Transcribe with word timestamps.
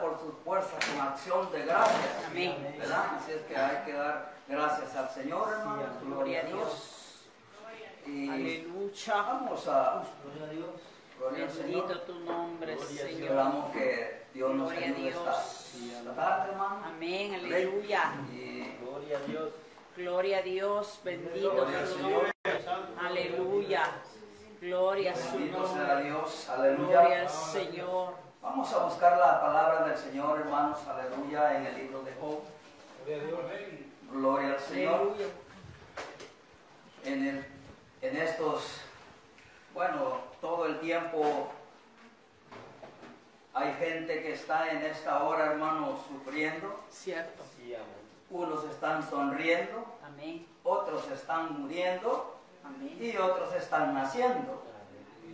Por 0.00 0.18
sus 0.20 0.34
puertas 0.44 0.84
con 0.86 1.00
acción 1.00 1.52
de 1.52 1.64
gracias. 1.64 2.24
Amén. 2.30 2.74
¿Verdad? 2.78 3.04
Así 3.16 3.32
es 3.32 3.42
que 3.42 3.56
hay 3.56 3.84
que 3.84 3.92
dar 3.92 4.32
gracias 4.48 4.94
al 4.96 5.10
Señor, 5.10 5.48
hermanos. 5.52 5.86
Gloria 6.02 6.40
a 6.40 6.44
Dios. 6.44 7.26
Y 8.06 8.28
Aleluya. 8.28 9.14
vamos 9.16 9.68
a... 9.68 10.04
Gloria 11.18 11.44
al 11.46 11.50
Bendito 11.52 11.86
Señor. 11.88 12.00
tu 12.06 12.14
nombre, 12.20 12.78
Señor. 12.78 13.06
Esperamos 13.08 13.72
que 13.72 14.22
Dios 14.34 14.54
nos 14.54 14.70
Gloria 14.70 14.86
a 14.86 14.90
ayude 14.92 15.10
Dios. 15.10 15.16
esta, 15.96 16.14
tarde, 16.14 16.52
hermano. 16.52 16.82
Amén. 16.86 17.34
Aleluya. 17.34 18.12
Y 18.32 18.76
Gloria 18.82 19.18
a 19.18 19.20
Dios. 19.22 19.50
Gloria 19.96 20.38
a 20.38 20.42
Dios. 20.42 21.00
Bendito 21.04 21.52
Gloria 21.52 21.80
tu 21.84 21.86
Señor. 21.94 22.10
nombre. 22.12 22.32
Aleluya. 23.00 23.92
Gloria 24.60 25.12
a 25.12 25.16
su 25.16 25.36
bendito 25.36 25.66
sea 25.68 25.76
nombre. 25.86 26.04
Dios. 26.10 26.46
Gloria 26.46 27.00
Aleluya. 27.00 27.20
al 27.22 27.30
Señor. 27.30 28.23
Vamos 28.44 28.72
a 28.74 28.84
buscar 28.84 29.16
la 29.18 29.40
palabra 29.40 29.86
del 29.88 29.96
Señor, 29.96 30.38
hermanos. 30.40 30.78
Aleluya. 30.86 31.56
En 31.56 31.66
el 31.66 31.76
libro 31.76 32.02
de 32.02 32.12
Job. 32.20 32.40
Gloria 34.12 34.50
al 34.52 34.60
Señor. 34.60 34.94
Aleluya. 34.94 35.26
En, 37.04 37.26
el- 37.26 37.46
en 38.02 38.16
estos, 38.16 38.80
bueno, 39.72 40.18
todo 40.40 40.66
el 40.66 40.78
tiempo 40.80 41.48
hay 43.54 43.72
gente 43.74 44.22
que 44.22 44.32
está 44.34 44.70
en 44.70 44.82
esta 44.82 45.24
hora, 45.24 45.46
hermanos, 45.52 46.00
sufriendo. 46.08 46.80
Cierto. 46.90 47.42
Unos 48.30 48.64
están 48.64 49.08
sonriendo, 49.08 49.84
Amén. 50.04 50.44
otros 50.64 51.08
están 51.10 51.60
muriendo 51.62 52.36
Amén. 52.64 52.96
y 53.00 53.16
otros 53.16 53.54
están 53.54 53.94
naciendo. 53.94 54.62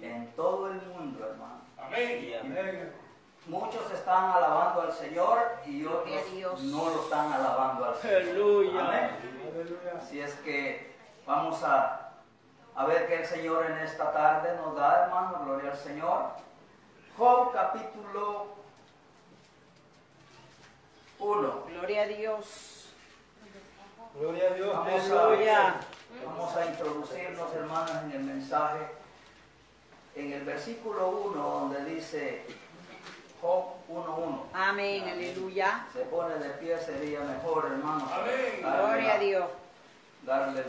En 0.03 0.31
todo 0.33 0.71
el 0.71 0.81
mundo, 0.83 1.25
hermano. 1.27 1.61
Amén. 1.93 2.93
Muchos 3.47 3.91
están 3.93 4.31
alabando 4.31 4.83
al 4.83 4.93
Señor 4.93 5.39
y 5.67 5.85
otros 5.85 6.33
Dios. 6.33 6.63
no 6.63 6.91
lo 6.91 7.03
están 7.03 7.33
alabando 7.33 7.85
al 7.87 7.97
Señor. 7.97 8.17
Aleluya. 8.21 8.81
Amén. 8.87 9.11
Así 10.01 10.21
es 10.21 10.35
que 10.37 10.95
vamos 11.27 11.63
a, 11.65 12.13
a 12.77 12.85
ver 12.87 13.09
qué 13.09 13.17
el 13.23 13.27
Señor 13.27 13.67
en 13.67 13.79
esta 13.79 14.13
tarde 14.13 14.57
nos 14.57 14.77
da, 14.77 15.05
hermano. 15.05 15.41
Gloria 15.45 15.73
al 15.73 15.77
Señor. 15.79 16.27
Job 17.19 17.53
capítulo 17.53 18.47
1. 21.19 21.65
Gloria 21.71 22.03
a 22.03 22.07
Dios. 22.07 22.95
Gloria 24.15 24.49
a 24.51 24.55
Dios. 24.55 24.77
Vamos 24.77 25.11
Aleluya. 25.11 25.69
a, 25.69 25.81
vamos 26.25 26.57
a 26.57 26.67
introducirnos, 26.67 27.55
hermanos, 27.55 27.91
en 28.05 28.13
el 28.13 28.21
mensaje. 28.23 28.87
En 30.15 30.33
el 30.33 30.43
versículo 30.45 31.09
1, 31.09 31.43
donde 31.43 31.85
dice 31.85 32.43
Job 33.41 33.65
1.1. 33.89 34.43
Amén. 34.53 35.09
Aleluya. 35.09 35.87
Se 35.93 36.01
pone 36.01 36.35
de 36.37 36.51
pie, 36.51 36.79
sería 36.79 37.21
mejor, 37.21 37.67
hermano. 37.67 38.09
Amén. 38.13 38.61
Darle 38.63 38.83
Gloria 38.83 39.07
la- 39.09 39.15
a 39.15 39.19
Dios. 39.19 39.45
Darle 40.23 40.65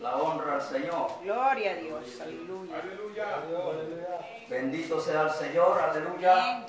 la 0.00 0.16
honra 0.16 0.54
al 0.54 0.62
Señor. 0.62 1.08
Gloria 1.22 1.70
a 1.72 1.74
Dios. 1.74 2.20
Aleluya. 2.20 2.76
Aleluya. 2.80 3.34
Aleluya. 3.36 4.18
Bendito 4.48 5.00
sea 5.00 5.22
el 5.22 5.30
Señor, 5.30 5.80
aleluya. 5.80 6.56
Amén. 6.56 6.66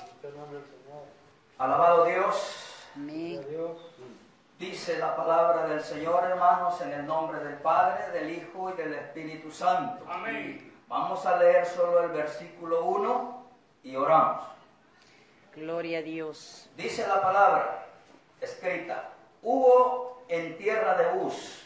Alabado 1.58 2.04
Dios. 2.06 2.64
Amén. 2.96 3.40
Dice 4.58 4.98
la 4.98 5.14
palabra 5.14 5.66
del 5.68 5.80
Señor, 5.82 6.24
hermanos, 6.24 6.80
en 6.80 6.92
el 6.92 7.06
nombre 7.06 7.38
del 7.40 7.54
Padre, 7.58 8.10
del 8.10 8.30
Hijo 8.30 8.70
y 8.70 8.72
del 8.76 8.94
Espíritu 8.94 9.50
Santo. 9.52 10.04
Amén. 10.10 10.67
Vamos 10.88 11.26
a 11.26 11.36
leer 11.36 11.66
solo 11.66 12.02
el 12.02 12.08
versículo 12.10 12.84
1 12.84 13.44
y 13.82 13.94
oramos. 13.96 14.42
Gloria 15.54 15.98
a 15.98 16.02
Dios. 16.02 16.70
Dice 16.76 17.06
la 17.06 17.20
palabra 17.20 17.86
escrita, 18.40 19.10
hubo 19.42 20.22
en 20.28 20.56
tierra 20.56 20.96
de 20.96 21.18
Uz 21.18 21.62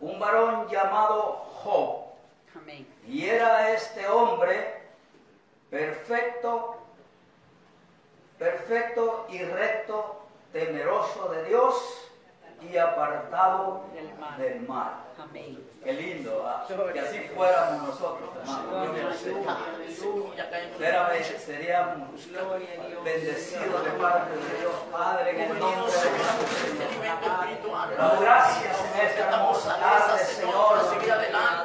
un 0.00 0.18
varón 0.18 0.68
llamado 0.68 1.32
Job, 1.62 2.04
Amén. 2.54 2.86
y 3.06 3.26
era 3.26 3.70
este 3.72 4.06
hombre 4.08 4.82
perfecto, 5.70 6.76
perfecto 8.38 9.26
y 9.30 9.42
recto, 9.42 10.20
temeroso 10.52 11.28
de 11.28 11.44
Dios 11.44 11.99
y 12.60 12.76
apartado 12.76 13.84
Del 13.94 14.12
mal. 14.18 14.38
del 14.38 14.60
mal. 14.68 14.92
Amén. 15.18 15.58
Qué 15.84 15.92
lindo, 15.92 16.44
¿ah? 16.46 16.66
Que 16.66 17.00
así 17.00 17.18
fuéramos 17.34 17.88
nosotros. 17.88 18.30
Verdaderamente 20.78 21.38
seríamos 21.38 22.08
bendecidos 23.04 23.84
de 23.84 23.90
parte 23.92 24.30
de 24.30 24.60
Dios 24.60 24.74
Padre 24.92 25.30
en 25.30 25.40
el 25.50 25.58
nombre 25.58 25.92
de 25.92 25.98
Jesús. 25.98 26.50
Gracias 28.20 28.76
en 28.94 29.00
esta 29.06 29.28
hermosa 29.28 29.76
tarde, 29.78 30.24
Señor. 30.24 30.78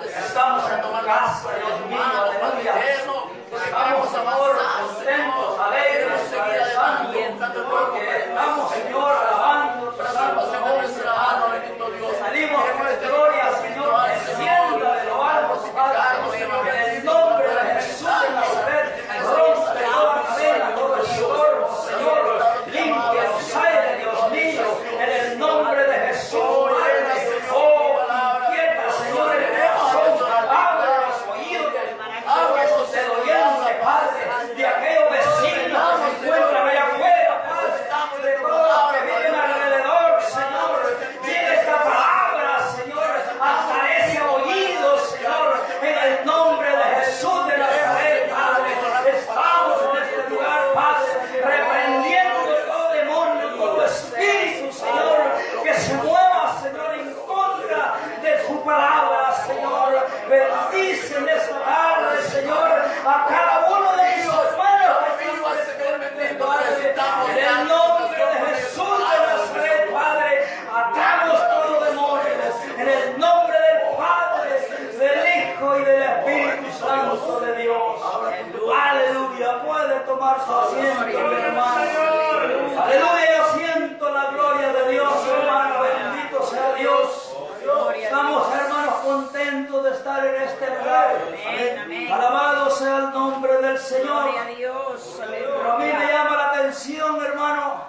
Estamos 0.05 0.71
en 0.71 0.81
tu 0.81 0.91
casa, 1.05 1.49
Dios 1.57 1.79
mío, 1.89 1.99
aleluya. 2.03 2.73
Estamos, 3.55 4.09
Señor, 4.09 4.57
contentos, 4.81 5.59
alegres, 5.59 6.21
porque 7.69 8.11
estamos, 8.27 8.71
Señor, 8.71 9.11
alabando 9.11 9.91
tu 9.91 10.03
santo 10.03 10.45
nombre. 10.59 10.87
Salimos 12.19 12.63
con 12.63 13.07
gloria, 13.07 13.45
Señor, 13.61 13.89
descienda 14.07 14.89
de 14.95 15.03
lo 15.05 15.23
alto, 15.23 15.53
Padre, 15.73 15.99
en 16.69 16.77
el 16.97 17.05
nombre 17.05 17.47
de 17.47 17.61
Jesús 17.75 18.07
de 18.21 18.29
Nazaret, 18.31 18.87
rompe 19.23 19.81
toda 19.93 20.23
cadena, 20.23 20.67
todo 20.75 20.95
estorbo, 20.97 21.67
Señor, 21.87 22.23
limpia 22.71 23.23
los 23.23 23.55
aires, 23.55 23.93
Dios 23.99 24.19
mío, 24.31 24.67
en 24.99 25.09
el 25.09 25.39
nombre 25.39 25.81
de 25.87 25.97
Jesús, 26.07 26.41
Padre, 26.41 26.93
oh, 27.53 28.01
inquieta, 28.49 28.85
Señor, 28.91 29.27
el 29.35 29.43
corazón, 29.53 30.49
abre 30.49 30.89
los 31.05 31.17
oídos 31.37 31.69
del 31.73 31.91
maravilloso 31.97 32.91
del 32.91 33.09
oyente, 33.11 33.71
Padre, 33.83 34.21
de 34.55 34.63
aquellos 34.65 35.07
vecinos 35.11 35.83
que 35.99 36.05
se 36.19 36.25
encuentran 36.25 36.67
allá 36.67 36.83
afuera, 36.83 37.33
Padre, 37.49 38.31
de 38.31 38.33
todos 38.39 38.67
los 38.67 38.85
que 38.91 38.99
viven 39.05 39.35
alrededor, 39.35 40.09
Señor, 40.21 40.77
tiene 41.23 41.49
esta 41.53 41.75
palabra, 41.83 42.49
Señor, 42.75 43.09
hasta 43.41 43.77
ese 43.97 44.19
oído, 44.21 44.87
Señor, 45.05 45.47
en 45.81 45.95
el 45.97 46.25
nombre 46.25 46.69
de 46.69 46.83
Jesús 47.05 47.39
de 47.47 47.57
Nazaret, 47.57 48.29
Padre, 48.29 48.69
estamos 49.19 49.77
en 49.83 50.03
este 50.03 50.29
lugar, 50.29 50.61
Padre, 50.73 51.11
reprendiendo 51.43 52.49
todo 52.67 52.87
demonio, 52.93 53.45
todo 53.55 53.85
espíritu, 53.85 54.73
Señor, 54.73 55.17
que 55.63 55.73
se 55.73 55.93
mueva, 55.95 56.43
Señor, 56.61 56.89
en 56.95 57.13
contra 57.27 57.95
de 58.23 58.31
tu 58.47 58.63
palabra, 58.63 59.33
Señor, 59.45 60.07
bendice 60.29 61.17
en 61.17 61.29
esta 61.29 61.59
tarde, 61.59 62.21
Señor, 62.23 62.69
a 63.05 63.25
cada 63.27 63.55
uno 63.69 63.91
de 63.95 64.03
mis 64.15 64.25
hermanos, 64.25 64.97
Padre, 66.39 66.65
en 67.29 67.37
el 67.37 67.67
nombre 67.67 68.25
de 68.25 68.55
Jesús 68.55 68.97
de 68.97 69.17
Nazaret, 69.27 69.91
Padre, 69.91 70.31
atamos 70.73 71.39
todo 71.49 71.73
demonio, 71.85 72.33
en 72.77 72.87
el 72.89 73.19
nombre 73.19 73.57
del 73.59 73.79
Padre, 73.97 74.51
del 74.97 75.17
Hijo 75.51 75.79
y 75.79 75.81
del 75.85 76.01
Espíritu 76.03 76.69
Santo 76.79 77.39
de 77.41 77.51
Dios. 77.61 78.01
Aleluya, 78.75 79.63
puede 79.63 79.99
tomar 80.01 80.37
su 80.45 80.53
asiento, 80.53 81.05
mi 81.05 81.13
hermano. 81.13 82.81
Aleluya, 82.83 83.37
yo 83.37 83.43
siento 83.57 84.09
la 84.09 84.25
gloria 84.31 84.67
de 84.73 84.91
Dios, 84.91 85.13
hermano, 85.27 85.75
bendito 85.81 86.43
sea 86.47 86.73
Dios. 86.73 87.31
Estamos, 87.95 88.53
hermanos, 88.53 88.95
contentos 89.03 89.83
de 89.83 89.94
estar 90.05 90.23
en 90.23 90.41
este 90.43 90.67
lugar. 90.69 91.15
Amén, 91.47 91.79
amén. 91.79 92.11
Alabado 92.11 92.69
sea 92.69 92.97
el 92.97 93.09
nombre 93.11 93.57
del 93.57 93.79
Señor. 93.79 94.23
Gloria 94.23 94.41
a 94.43 94.45
Dios. 94.49 95.21
Pero 95.27 95.71
a 95.71 95.77
mí 95.79 95.85
me 95.85 96.07
llama 96.11 96.37
la 96.37 96.49
atención, 96.51 97.25
hermano, 97.25 97.85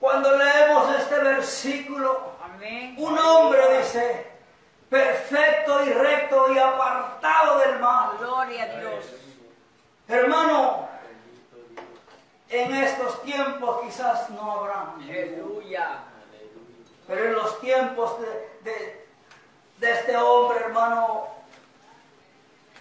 cuando 0.00 0.34
leemos 0.38 0.96
este 0.98 1.18
versículo. 1.18 2.32
Amén. 2.42 2.94
Un 2.96 3.18
hombre 3.18 3.60
dice, 3.78 4.26
perfecto 4.88 5.84
y 5.84 5.90
recto 5.92 6.50
y 6.54 6.58
apartado 6.58 7.58
del 7.58 7.78
mal. 7.78 8.12
Gloria 8.18 8.62
a 8.62 8.66
Dios. 8.80 9.04
Hermano, 10.08 10.88
en 12.48 12.74
estos 12.74 13.22
tiempos 13.22 13.82
quizás 13.82 14.30
no 14.30 14.50
habrá, 14.60 14.92
Aleluya. 14.94 15.98
pero 17.06 17.24
en 17.26 17.32
los 17.34 17.60
tiempos 17.60 18.18
de, 18.18 18.48
de- 18.62 19.07
de 19.78 19.92
este 19.92 20.16
hombre, 20.16 20.58
hermano, 20.60 21.28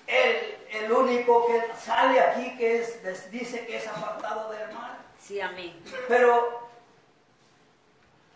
él, 0.07 0.57
el 0.71 0.91
único 0.91 1.45
que 1.47 1.61
sale 1.79 2.19
aquí 2.19 2.57
que 2.57 2.81
es, 2.81 3.31
dice 3.31 3.65
que 3.65 3.77
es 3.77 3.87
apartado 3.87 4.49
del 4.51 4.71
mal. 4.73 4.97
Sí, 5.19 5.39
amén. 5.41 5.79
Pero 6.07 6.67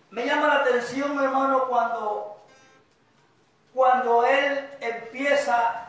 me 0.10 0.25
llama 0.25 0.48
la 0.48 0.56
atención, 0.56 1.12
hermano, 1.24 1.68
cuando, 1.68 2.38
cuando 3.74 4.25
él 4.25 4.69
empieza 4.80 5.88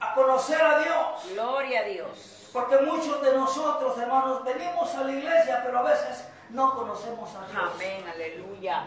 a 0.00 0.14
conocer 0.14 0.60
a 0.60 0.78
Dios. 0.80 1.32
Gloria 1.32 1.80
a 1.80 1.84
Dios. 1.84 2.48
Porque 2.52 2.78
muchos 2.78 3.22
de 3.22 3.36
nosotros, 3.36 3.96
hermanos, 3.98 4.44
venimos 4.44 4.92
a 4.94 5.04
la 5.04 5.12
iglesia, 5.12 5.62
pero 5.64 5.78
a 5.78 5.82
veces 5.82 6.24
no 6.48 6.74
conocemos 6.74 7.30
a 7.36 7.46
Dios. 7.46 7.72
Amén, 7.74 8.04
aleluya. 8.12 8.86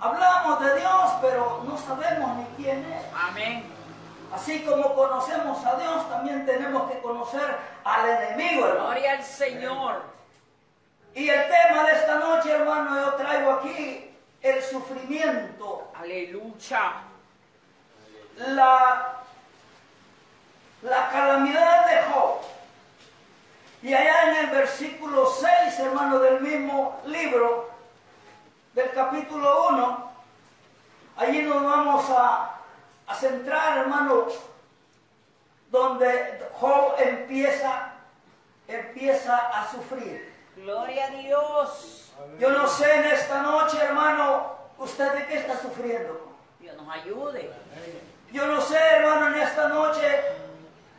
Hablamos 0.00 0.60
de 0.60 0.80
Dios, 0.80 1.10
pero 1.20 1.62
no 1.66 1.78
sabemos 1.78 2.36
ni 2.36 2.44
quién 2.62 2.84
es. 2.92 3.02
Amén. 3.14 3.64
Así 4.34 4.60
como 4.64 4.94
conocemos 4.94 5.64
a 5.64 5.76
Dios, 5.76 6.08
también 6.10 6.44
tenemos 6.44 6.90
que 6.90 6.98
conocer 6.98 7.56
al 7.84 8.08
enemigo, 8.08 8.66
hermano. 8.66 8.86
Gloria 8.90 9.12
al 9.12 9.22
Señor. 9.22 10.02
Y 11.14 11.28
el 11.28 11.42
tema 11.48 11.84
de 11.84 11.92
esta 11.92 12.16
noche, 12.16 12.50
hermano, 12.50 12.96
yo 13.00 13.14
traigo 13.14 13.52
aquí 13.52 14.10
el 14.42 14.62
sufrimiento, 14.62 15.88
Aleluya. 15.98 16.92
la, 18.36 19.12
la 20.82 21.08
calamidad 21.10 21.86
de 21.86 22.02
Job. 22.12 22.40
Y 23.82 23.94
allá 23.94 24.30
en 24.30 24.36
el 24.36 24.46
versículo 24.50 25.26
6, 25.26 25.78
hermano, 25.78 26.18
del 26.18 26.40
mismo 26.40 27.00
libro, 27.06 27.70
del 28.74 28.90
capítulo 28.90 29.68
1, 29.68 30.10
allí 31.16 31.42
nos 31.42 31.62
vamos 31.62 32.10
a, 32.10 32.56
a 33.06 33.14
centrar, 33.14 33.78
hermano, 33.78 34.26
donde 35.70 36.48
Job 36.58 36.94
empieza, 36.98 37.92
empieza 38.66 39.36
a 39.36 39.70
sufrir. 39.70 40.32
Gloria 40.56 41.06
a 41.06 41.10
Dios. 41.10 42.12
Yo 42.38 42.50
no 42.50 42.66
sé 42.68 42.94
en 42.94 43.04
esta 43.06 43.42
noche, 43.42 43.78
hermano, 43.78 44.56
usted 44.78 45.12
de 45.12 45.26
qué 45.26 45.38
está 45.38 45.60
sufriendo. 45.60 46.32
Dios 46.60 46.76
nos 46.76 46.88
ayude. 46.94 47.52
Yo 48.32 48.46
no 48.46 48.60
sé, 48.60 48.78
hermano, 48.78 49.28
en 49.28 49.42
esta 49.42 49.68
noche, 49.68 50.22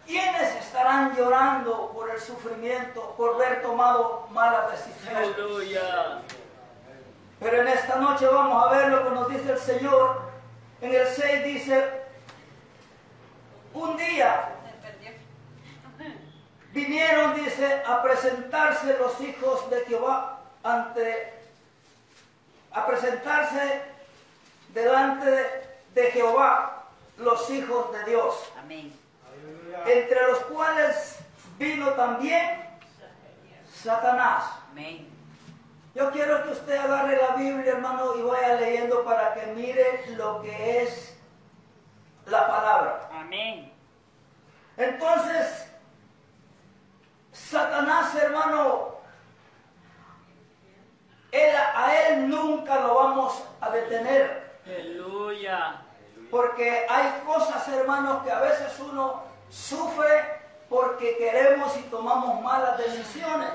quiénes 0.05 0.55
estarán 0.55 1.15
llorando 1.15 1.91
por 1.93 2.09
el 2.09 2.19
sufrimiento, 2.19 3.13
por 3.17 3.35
haber 3.35 3.61
tomado 3.61 4.27
malas 4.31 4.71
decisiones. 4.71 5.35
Aleluya. 5.35 6.21
Pero 7.39 7.61
en 7.61 7.67
esta 7.67 7.97
noche 7.97 8.27
vamos 8.27 8.65
a 8.65 8.71
ver 8.71 8.89
lo 8.89 9.03
que 9.03 9.09
nos 9.11 9.29
dice 9.29 9.51
el 9.51 9.59
Señor. 9.59 10.21
En 10.81 10.93
el 10.93 11.07
6 11.07 11.43
dice, 11.45 12.01
un 13.73 13.97
día 13.97 14.49
vinieron, 16.71 17.35
dice, 17.35 17.81
a 17.87 18.01
presentarse 18.01 18.97
los 18.99 19.19
hijos 19.21 19.69
de 19.69 19.85
Jehová 19.85 20.39
ante, 20.63 21.33
a 22.71 22.85
presentarse 22.85 23.81
delante 24.73 25.25
de, 25.25 25.45
de 25.93 26.11
Jehová 26.11 26.83
los 27.17 27.49
hijos 27.49 27.93
de 27.93 28.03
Dios, 28.11 28.35
Amén. 28.59 28.93
entre 29.85 30.27
los 30.27 30.39
cuales 30.39 31.17
vino 31.57 31.91
también 31.91 32.65
Satanás. 33.73 34.43
Amén. 34.71 35.14
Yo 35.95 36.11
quiero 36.11 36.43
que 36.43 36.49
usted 36.49 36.75
agarre 36.75 37.17
la 37.17 37.35
Biblia, 37.37 37.71
hermano, 37.73 38.15
y 38.17 38.21
vaya 38.21 38.55
leyendo 38.55 39.03
para 39.05 39.33
que 39.33 39.45
mire 39.53 40.03
lo 40.17 40.41
que 40.41 40.83
es 40.83 41.17
la 42.25 42.45
palabra. 42.47 43.09
Amén. 43.13 43.71
Entonces, 44.75 45.71
Satanás, 47.31 48.13
hermano, 48.15 48.95
él- 51.31 51.55
a 51.55 51.95
él 51.95 52.29
nunca 52.29 52.81
lo 52.81 52.95
vamos 52.95 53.41
a 53.61 53.69
detener. 53.69 54.59
Aleluya. 54.65 55.81
Porque 56.29 56.85
hay 56.89 57.21
cosas, 57.25 57.65
hermanos, 57.69 58.21
que 58.23 58.31
a 58.31 58.39
veces 58.41 58.77
uno 58.79 59.23
sufre 59.49 60.34
porque 60.75 61.15
queremos 61.17 61.73
y 61.77 61.83
tomamos 61.83 62.41
malas 62.41 62.77
decisiones. 62.77 63.49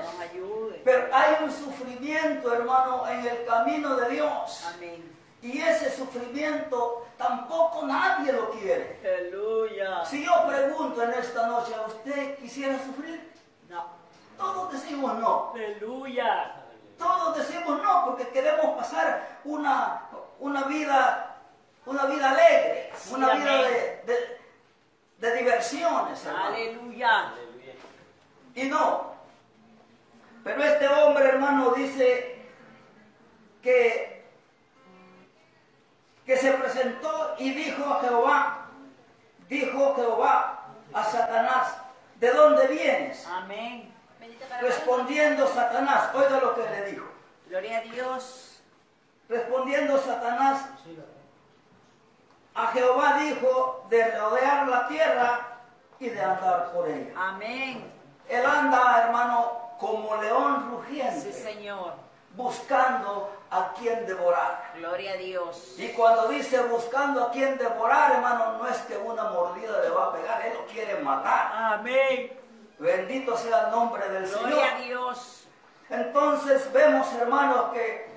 Pero 0.83 1.07
hay 1.13 1.43
un 1.43 1.51
sufrimiento, 1.51 2.51
hermano, 2.51 3.07
en 3.07 3.27
el 3.27 3.45
camino 3.45 3.95
de 3.95 4.09
Dios. 4.09 4.65
Amén. 4.75 5.07
Y 5.43 5.61
ese 5.61 5.95
sufrimiento 5.95 7.05
tampoco 7.17 7.85
nadie 7.85 8.33
lo 8.33 8.49
quiere. 8.49 8.99
Aleluya. 9.05 10.03
Si 10.05 10.25
yo 10.25 10.31
pregunto 10.47 11.03
en 11.03 11.11
esta 11.13 11.45
noche, 11.45 11.75
¿a 11.75 11.81
usted 11.85 12.37
quisiera 12.39 12.75
sufrir? 12.79 13.31
No. 13.69 13.85
Todos 14.39 14.71
decimos 14.73 15.13
no. 15.19 15.51
Aleluya. 15.53 16.55
Todos 16.97 17.37
decimos 17.37 17.81
no 17.83 18.05
porque 18.05 18.29
queremos 18.29 18.75
pasar 18.77 19.39
una, 19.43 20.07
una 20.39 20.63
vida, 20.63 21.35
una 21.85 22.05
vida 22.05 22.31
alegre, 22.31 22.91
Sí, 22.97 23.13
una 23.13 23.33
vida 23.35 23.59
amén. 23.59 23.71
de, 24.05 24.13
de- 24.13 24.13
de 24.13 24.40
hermano. 25.79 26.45
Aleluya. 26.47 27.33
Y 28.55 28.63
no. 28.63 29.11
Pero 30.43 30.63
este 30.63 30.87
hombre, 30.87 31.29
hermano, 31.29 31.71
dice 31.71 32.45
que, 33.61 34.25
que 36.25 36.37
se 36.37 36.51
presentó 36.53 37.35
y 37.37 37.53
dijo 37.53 37.83
a 37.85 38.01
Jehová, 38.01 38.65
dijo 39.47 39.95
Jehová 39.95 40.67
a 40.93 41.03
Satanás, 41.03 41.77
¿de 42.19 42.31
dónde 42.31 42.67
vienes? 42.67 43.25
Amén. 43.27 43.93
Respondiendo 44.61 45.47
Satanás, 45.47 46.09
oiga 46.13 46.39
lo 46.39 46.55
que 46.55 46.69
le 46.69 46.91
dijo. 46.91 47.05
Gloria 47.47 47.79
a 47.79 47.81
Dios. 47.81 48.61
Respondiendo 49.29 49.97
Satanás, 49.99 50.65
a 52.53 52.67
Jehová 52.67 53.17
dijo 53.19 53.85
de 53.89 54.17
rodear 54.17 54.67
la 54.67 54.87
tierra 54.87 55.50
y 56.01 56.09
de 56.09 56.21
andar 56.21 56.71
por 56.73 56.89
ella. 56.89 57.11
Amén. 57.15 57.91
Él 58.27 58.45
anda, 58.45 59.03
hermano, 59.05 59.51
como 59.79 60.15
león 60.17 60.63
Sí, 60.63 60.75
rugiente, 60.75 61.33
Señor. 61.33 61.93
buscando 62.35 63.29
a 63.51 63.73
quien 63.73 64.05
devorar. 64.07 64.71
Gloria 64.75 65.13
a 65.13 65.17
Dios. 65.17 65.75
Y 65.77 65.89
cuando 65.89 66.27
dice 66.29 66.61
buscando 66.63 67.25
a 67.25 67.31
quien 67.31 67.57
devorar, 67.57 68.13
hermano, 68.13 68.57
no 68.57 68.67
es 68.67 68.77
que 68.79 68.97
una 68.97 69.25
mordida 69.25 69.79
le 69.81 69.89
va 69.89 70.05
a 70.07 70.13
pegar, 70.13 70.45
él 70.45 70.53
lo 70.55 70.65
quiere 70.65 70.95
matar. 71.01 71.51
Amén. 71.53 72.31
Bendito 72.79 73.37
sea 73.37 73.65
el 73.65 73.71
nombre 73.71 74.07
del 74.09 74.25
Señor. 74.27 74.47
Gloria 74.49 74.75
a 74.75 74.79
Dios. 74.79 75.45
Entonces 75.89 76.71
vemos, 76.71 77.13
hermanos, 77.13 77.65
que, 77.73 78.09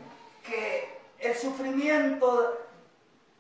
que 0.47 0.99
el 1.19 1.37
sufrimiento 1.37 2.61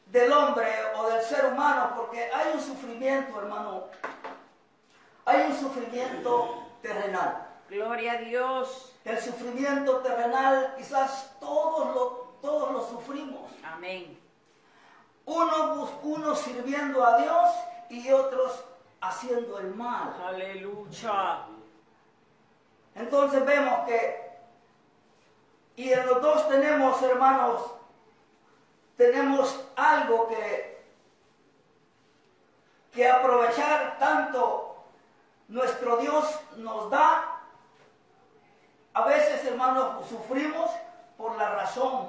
del 0.06 0.32
hombre 0.32 0.68
o 0.96 1.08
del 1.08 1.22
ser 1.22 1.46
humano, 1.46 1.92
porque 1.96 2.30
hay 2.32 2.52
un 2.54 2.60
sufrimiento, 2.60 3.38
hermano, 3.40 3.84
hay 5.24 5.42
un 5.50 5.58
sufrimiento 5.58 6.62
terrenal. 6.82 7.46
Gloria 7.68 8.12
a 8.12 8.16
Dios. 8.18 8.92
El 9.04 9.18
sufrimiento 9.18 9.98
terrenal 9.98 10.74
quizás 10.76 11.32
todos 11.40 11.94
lo, 11.94 12.08
todos 12.40 12.72
lo 12.72 12.86
sufrimos. 12.88 13.50
Amén. 13.64 14.18
Uno, 15.26 15.74
bus- 15.76 15.90
uno 16.02 16.34
sirviendo 16.34 17.04
a 17.04 17.18
Dios 17.18 17.50
y 17.90 18.10
otros 18.10 18.64
haciendo 19.00 19.58
el 19.58 19.74
mal. 19.74 20.14
Aleluya. 20.26 21.40
Entonces 22.94 23.44
vemos 23.44 23.86
que, 23.86 24.30
y 25.76 25.92
en 25.92 26.06
los 26.06 26.22
dos 26.22 26.48
tenemos, 26.48 27.02
hermanos, 27.02 27.62
tenemos 28.96 29.64
algo 29.74 30.28
que, 30.28 30.84
que 32.92 33.10
aprovechar 33.10 33.98
tanto 33.98 34.73
nuestro 35.48 35.96
Dios 35.98 36.24
nos 36.56 36.90
da. 36.90 37.40
A 38.94 39.04
veces, 39.04 39.44
hermanos, 39.44 40.06
sufrimos 40.08 40.70
por 41.16 41.36
la 41.36 41.50
razón. 41.54 42.08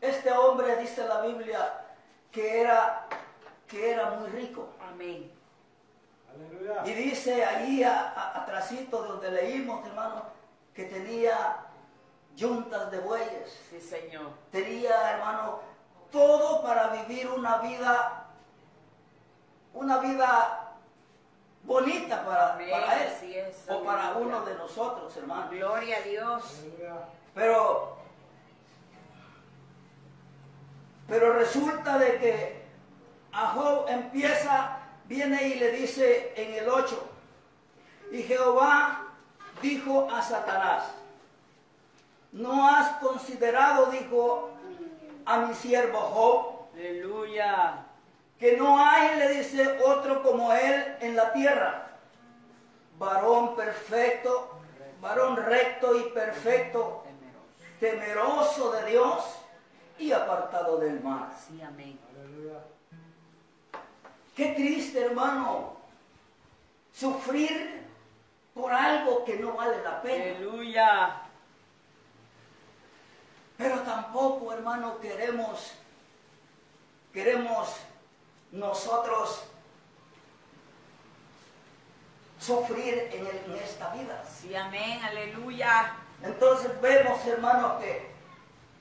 Este 0.00 0.30
hombre 0.32 0.76
dice 0.76 1.06
la 1.06 1.20
Biblia 1.22 1.84
que 2.30 2.60
era, 2.60 3.06
que 3.66 3.92
era 3.92 4.10
muy 4.10 4.28
rico. 4.30 4.68
Amén. 4.92 5.32
Aleluya. 6.30 6.82
Y 6.84 6.92
dice 6.92 7.44
allí 7.44 7.82
a- 7.82 8.10
a- 8.10 8.42
atrasito 8.42 9.02
de 9.02 9.08
donde 9.08 9.30
leímos, 9.30 9.84
hermano, 9.86 10.22
que 10.74 10.84
tenía 10.84 11.64
yuntas 12.36 12.90
de 12.90 13.00
bueyes, 13.00 13.66
Sí, 13.70 13.80
Señor. 13.80 14.30
tenía, 14.52 15.10
hermano, 15.12 15.60
todo 16.12 16.62
para 16.62 16.88
vivir 16.88 17.28
una 17.30 17.56
vida, 17.58 18.26
una 19.74 19.98
vida 19.98 20.67
bonita 21.68 22.24
para, 22.24 22.54
Amén, 22.54 22.70
para 22.70 23.02
él 23.02 23.12
así 23.14 23.36
es, 23.36 23.64
o 23.68 23.84
para 23.84 24.12
uno 24.16 24.40
de 24.44 24.54
nosotros, 24.54 25.14
hermano. 25.16 25.50
Gloria 25.50 25.98
a 25.98 26.00
Dios. 26.00 26.64
Pero, 27.34 27.96
pero 31.06 31.34
resulta 31.34 31.98
de 31.98 32.18
que 32.18 32.62
a 33.32 33.48
Job 33.48 33.86
empieza, 33.88 34.78
viene 35.04 35.48
y 35.48 35.54
le 35.56 35.70
dice 35.72 36.32
en 36.34 36.54
el 36.54 36.68
8, 36.68 37.10
y 38.12 38.22
Jehová 38.22 39.04
dijo 39.60 40.08
a 40.10 40.22
Satanás, 40.22 40.84
¿no 42.32 42.66
has 42.66 42.96
considerado, 42.96 43.86
dijo, 43.86 44.50
a 45.26 45.38
mi 45.40 45.54
siervo 45.54 45.98
Job, 46.00 46.58
Aleluya. 46.78 47.87
Que 48.38 48.56
no 48.56 48.78
hay, 48.78 49.18
le 49.18 49.28
dice, 49.34 49.78
otro 49.84 50.22
como 50.22 50.52
él 50.52 50.96
en 51.00 51.16
la 51.16 51.32
tierra. 51.32 51.88
Varón 52.98 53.56
perfecto, 53.56 54.60
varón 55.00 55.36
recto 55.36 55.98
y 55.98 56.10
perfecto, 56.10 57.04
temeroso 57.80 58.72
de 58.72 58.90
Dios 58.90 59.24
y 59.98 60.12
apartado 60.12 60.78
del 60.78 61.00
mal. 61.00 61.30
Sí, 61.46 61.60
amén. 61.62 61.98
Aleluya. 62.10 62.60
Qué 64.36 64.52
triste, 64.52 65.04
hermano, 65.04 65.76
sufrir 66.92 67.82
por 68.54 68.72
algo 68.72 69.24
que 69.24 69.36
no 69.36 69.52
vale 69.52 69.82
la 69.82 70.00
pena. 70.00 70.36
Aleluya. 70.36 71.22
Pero 73.56 73.80
tampoco, 73.80 74.52
hermano, 74.52 75.00
queremos, 75.00 75.72
queremos 77.12 77.76
nosotros 78.52 79.44
sufrir 82.38 83.10
en, 83.12 83.26
el- 83.26 83.44
en 83.46 83.56
esta 83.62 83.90
vida. 83.90 84.22
Sí, 84.40 84.54
amén. 84.54 85.00
Aleluya. 85.04 85.94
Entonces 86.22 86.80
vemos, 86.80 87.24
hermano, 87.26 87.78
que, 87.78 88.10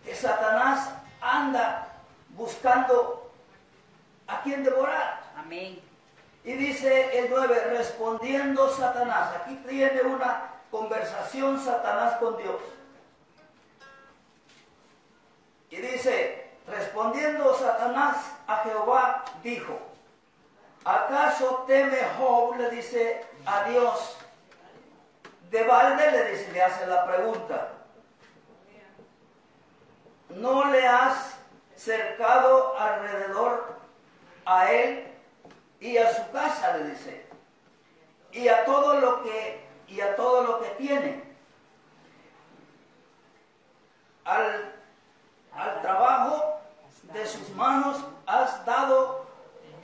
que 0.05 0.15
Satanás 0.15 0.89
anda 1.21 1.87
buscando 2.29 3.31
a 4.27 4.41
quien 4.41 4.63
devorar. 4.63 5.21
Amén. 5.37 5.81
Y 6.43 6.53
dice 6.53 7.19
el 7.19 7.29
9, 7.29 7.65
respondiendo 7.71 8.69
Satanás, 8.73 9.35
aquí 9.41 9.55
tiene 9.67 10.01
una 10.03 10.51
conversación 10.71 11.61
Satanás 11.63 12.17
con 12.19 12.37
Dios. 12.37 12.55
Y 15.69 15.75
dice, 15.77 16.51
respondiendo 16.67 17.53
Satanás 17.57 18.17
a 18.47 18.57
Jehová, 18.63 19.25
dijo, 19.43 19.77
¿acaso 20.85 21.65
teme 21.67 21.99
Job? 22.17 22.55
Le 22.55 22.69
dice 22.69 23.25
a 23.45 23.63
Dios. 23.63 24.17
De 25.51 25.63
balde 25.63 26.11
le, 26.11 26.31
dice, 26.31 26.51
le 26.51 26.63
hace 26.63 26.87
la 26.87 27.05
pregunta. 27.05 27.69
¿No 30.29 30.65
le 30.65 30.85
has 30.87 31.37
cercado 31.75 32.77
alrededor 32.77 33.75
a 34.45 34.71
él 34.71 35.11
y 35.79 35.97
a 35.97 36.13
su 36.13 36.31
casa? 36.31 36.77
Le 36.77 36.89
dice. 36.89 37.25
Y 38.31 38.47
a 38.47 38.65
todo 38.65 38.99
lo 38.99 39.23
que 39.23 39.67
y 39.87 40.01
a 40.01 40.15
todo 40.15 40.43
lo 40.43 40.61
que 40.61 40.69
tiene. 40.71 41.23
Al, 44.25 44.73
al 45.53 45.81
trabajo 45.81 46.59
de 47.13 47.25
sus 47.25 47.49
manos 47.51 48.03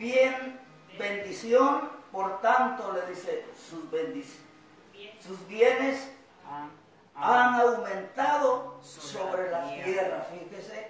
bien 0.03 0.60
bendición, 1.00 1.89
por 2.12 2.41
tanto 2.41 2.91
le 2.91 3.05
dice 3.13 3.45
sus 3.69 3.89
bendiciones 3.89 4.43
sus 5.25 5.48
bienes 5.48 6.10
han 7.15 7.55
aumentado 7.55 8.79
Sobre 8.83 9.50
la 9.50 9.69
tierra. 9.83 10.27
fíjese. 10.31 10.89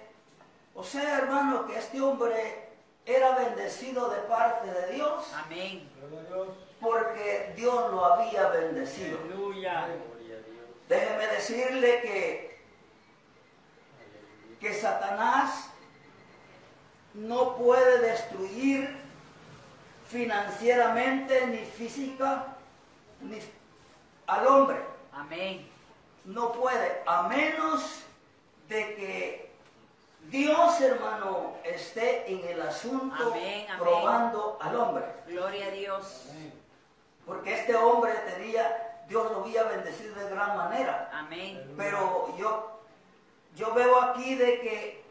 O 0.74 0.82
sea, 0.82 1.18
hermano, 1.18 1.66
que 1.66 1.78
este 1.78 2.00
hombre 2.00 2.68
era 3.06 3.36
bendecido 3.36 4.08
de 4.10 4.20
parte 4.22 4.72
de 4.72 4.94
Dios 4.94 5.32
Amén. 5.34 5.88
Porque 6.80 7.52
Dios 7.56 7.92
lo 7.92 8.04
había 8.04 8.48
bendecido. 8.48 9.18
Aleluya. 9.24 9.88
Déjeme 10.88 11.26
decirle 11.28 12.00
que, 12.02 12.60
que 14.60 14.74
Satanás 14.74 15.70
no 17.14 17.56
puede 17.56 17.98
destruir 18.00 19.03
financieramente 20.14 21.44
ni 21.48 21.58
física 21.58 22.46
ni 23.20 23.38
al 24.28 24.46
hombre. 24.46 24.78
Amén. 25.12 25.68
no 26.24 26.52
puede, 26.52 27.02
a 27.06 27.22
menos 27.24 28.04
de 28.68 28.94
que 28.94 29.50
Dios, 30.30 30.80
hermano, 30.80 31.56
esté 31.64 32.32
en 32.32 32.48
el 32.48 32.62
asunto 32.62 33.32
Amén, 33.32 33.66
amén. 33.68 33.78
probando 33.78 34.58
al 34.60 34.76
hombre. 34.76 35.04
Gloria 35.26 35.66
a 35.66 35.70
Dios. 35.70 36.26
Amén. 36.30 36.52
Porque 37.26 37.54
este 37.54 37.74
hombre 37.76 38.12
tenía, 38.26 39.04
Dios 39.08 39.30
lo 39.30 39.42
había 39.42 39.64
bendecido 39.64 40.14
de 40.14 40.30
gran 40.30 40.56
manera. 40.56 41.10
Amén. 41.12 41.74
Pero 41.76 42.34
yo, 42.38 42.80
yo 43.56 43.74
veo 43.74 44.00
aquí 44.00 44.34
de 44.36 44.60
que, 44.60 45.04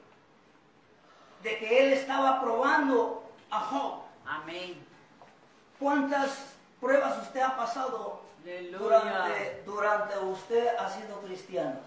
de 1.43 1.57
que 1.59 1.85
él 1.85 1.93
estaba 1.93 2.41
probando 2.41 3.23
a 3.51 3.59
Job. 3.59 4.03
Amén. 4.25 4.92
¿Cuántas 5.79 6.29
pruebas 6.79 7.21
usted 7.23 7.41
ha 7.41 7.55
pasado 7.55 8.21
Aleluya. 8.43 8.77
durante, 8.77 9.63
durante 9.65 10.17
usted 10.19 10.75
ha 10.77 10.89
sido 10.89 11.19
cristiano? 11.21 11.79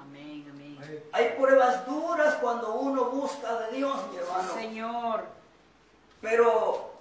Amén. 0.00 0.46
Amén. 0.50 0.78
Amén. 0.82 1.04
Hay 1.12 1.30
pruebas 1.38 1.86
duras 1.86 2.34
cuando 2.40 2.74
uno 2.74 3.06
busca 3.06 3.60
de 3.60 3.76
Dios, 3.76 3.96
mi 4.10 4.18
hermano. 4.18 4.54
Señor. 4.54 5.24
Pero 6.20 6.94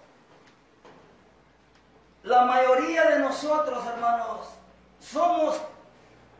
la 2.23 2.45
mayoría 2.45 3.09
de 3.09 3.19
nosotros, 3.19 3.85
hermanos, 3.85 4.47
somos 4.99 5.59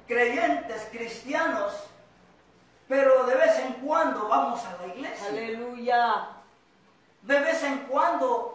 creyentes 0.08 0.88
cristianos, 0.92 1.74
pero 2.88 3.26
de 3.26 3.36
vez 3.36 3.60
en 3.60 3.74
cuando 3.74 4.28
vamos 4.28 4.64
a 4.66 4.78
la 4.82 4.94
iglesia. 4.94 5.28
Aleluya. 5.28 6.28
De 7.22 7.40
vez 7.40 7.64
en 7.64 7.80
cuando 7.80 8.53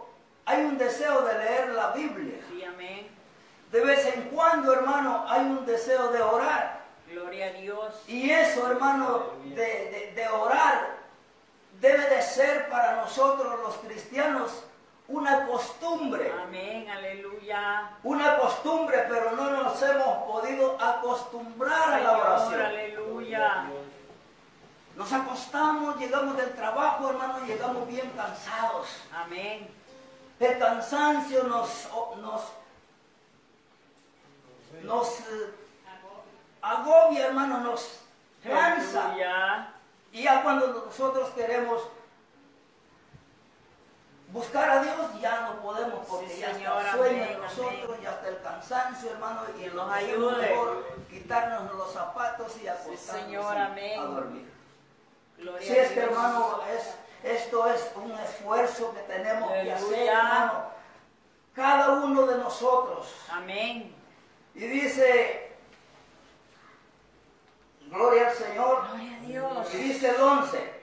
hay 0.49 0.65
un 0.65 0.77
deseo 0.77 1.21
de 1.21 1.33
leer 1.37 1.69
la 1.69 1.91
Biblia. 1.91 2.39
Sí, 2.49 2.63
amén. 2.63 3.07
De 3.71 3.81
vez 3.81 4.05
en 4.07 4.23
cuando, 4.29 4.73
hermano, 4.73 5.25
hay 5.29 5.41
un 5.41 5.65
deseo 5.65 6.07
de 6.11 6.21
orar. 6.21 6.79
Gloria 7.07 7.47
a 7.47 7.51
Dios. 7.51 8.03
Y 8.07 8.29
eso, 8.31 8.69
hermano, 8.71 9.25
de, 9.45 9.55
de- 9.55 10.11
de 10.15 10.27
orar 10.29 10.97
debe 11.79 12.07
de 12.09 12.21
ser 12.21 12.67
para 12.69 12.95
nosotros 12.97 13.59
los 13.61 13.75
cristianos 13.77 14.63
una 15.07 15.47
costumbre. 15.47 16.31
Amén. 16.43 16.87
Aleluya. 16.89 17.91
Una 18.03 18.37
costumbre, 18.37 19.05
pero 19.09 19.31
no 19.31 19.49
nos 19.51 19.81
hemos 19.81 20.17
podido 20.25 20.77
acostumbrar 20.79 21.93
a 21.93 21.99
la 21.99 22.17
oración. 22.17 22.61
aleluya. 22.61 23.65
Nos 24.95 25.11
acostamos, 25.13 25.97
llegamos 25.97 26.35
del 26.37 26.53
trabajo, 26.53 27.09
hermano, 27.09 27.45
llegamos 27.45 27.87
bien 27.87 28.09
cansados. 28.15 28.87
Amén. 29.13 29.67
El 30.39 30.57
cansancio 30.57 31.43
nos, 31.43 31.89
nos, 32.21 32.41
nos 34.83 35.19
eh, 35.19 35.53
agobia, 36.61 37.27
hermano, 37.27 37.59
nos 37.59 37.99
cansa. 38.43 39.15
Y 40.11 40.23
ya 40.23 40.41
cuando 40.43 40.85
nosotros 40.85 41.29
queremos 41.31 41.83
buscar 44.31 44.69
a 44.69 44.83
Dios, 44.83 44.95
ya 45.21 45.41
no 45.41 45.61
podemos 45.61 46.05
porque 46.07 46.29
Sí, 46.29 46.39
ya 46.41 46.51
está 46.51 46.81
el 46.81 46.91
sueño 46.97 47.23
amén, 47.23 47.29
en 47.35 47.41
nosotros, 47.41 47.83
amén. 47.85 48.01
ya 48.01 48.11
está 48.11 48.27
el 48.29 48.41
cansancio, 48.41 49.09
hermano, 49.11 49.41
y 49.57 49.59
Que 49.61 49.69
nos 49.71 49.91
ayude 49.91 50.37
mejor 50.49 50.85
quitarnos 51.09 51.73
los 51.75 51.91
zapatos 51.91 52.57
y 52.63 52.67
acostarnos 52.67 53.45
amén. 53.45 53.99
a 53.99 54.03
dormir. 54.05 54.51
Gloria 55.37 55.67
Si 55.67 55.75
es 55.77 55.91
que, 55.91 55.99
hermano, 56.01 56.59
es, 56.69 56.95
esto 57.23 57.67
es 57.71 57.91
un 57.95 58.11
esfuerzo 58.11 58.93
que 58.93 59.01
tenemos 59.01 59.51
que 59.51 59.71
hacer, 59.71 59.85
Aleluya. 59.87 60.11
hermano, 60.19 60.63
cada 61.53 61.89
uno 62.03 62.25
de 62.25 62.37
nosotros. 62.37 63.13
Amén. 63.31 63.93
Y 64.55 64.59
dice, 64.59 65.51
gloria 67.87 68.29
al 68.29 68.35
Señor, 68.35 68.87
Gloria 68.89 69.15
a 69.15 69.19
Dios. 69.25 69.73
y 69.73 69.77
dice 69.77 70.09
el 70.09 70.21
11, 70.21 70.73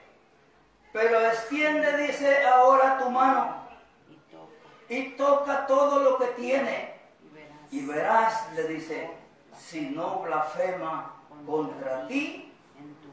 pero 0.93 1.21
extiende, 1.21 1.97
dice, 1.97 2.43
ahora 2.45 2.97
tu 2.97 3.09
mano 3.09 3.55
Y 4.09 4.15
toca 4.31 4.53
y 4.89 5.09
toca 5.15 5.67
todo 5.67 5.99
lo 5.99 6.17
que 6.17 6.27
tiene 6.27 6.97
y 7.23 7.29
verás. 7.29 7.57
y 7.71 7.85
verás, 7.85 8.53
le 8.53 8.63
dice, 8.67 9.11
si 9.59 9.81
no 9.89 10.19
blasfema 10.21 11.13
contra 11.45 12.07
ti 12.07 12.53
En 12.79 12.95
tu. 12.95 13.07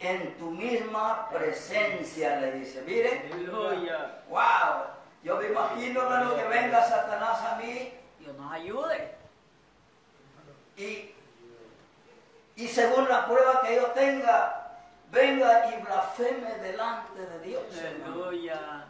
En 0.00 0.36
tu 0.38 0.50
misma 0.50 1.28
presencia, 1.28 2.40
le 2.40 2.52
dice. 2.52 2.82
Mire, 2.86 3.28
Aleluya. 3.32 4.22
wow, 4.28 4.84
yo 5.22 5.36
me 5.36 5.48
imagino, 5.48 6.02
hermano, 6.02 6.34
que 6.34 6.44
venga 6.44 6.82
Satanás 6.88 7.40
a 7.42 7.56
mí 7.56 7.92
Dios 8.18 8.36
nos 8.36 8.52
ayude. 8.52 9.14
y, 10.76 11.14
y 12.56 12.68
según 12.68 13.08
la 13.08 13.26
prueba 13.26 13.60
que 13.62 13.76
yo 13.76 13.86
tenga, 13.88 14.78
venga 15.10 15.74
y 15.74 15.82
blasfeme 15.82 16.54
delante 16.62 17.20
de 17.26 17.38
Dios. 17.40 17.62
hermano. 17.76 18.24
Aleluya. 18.24 18.86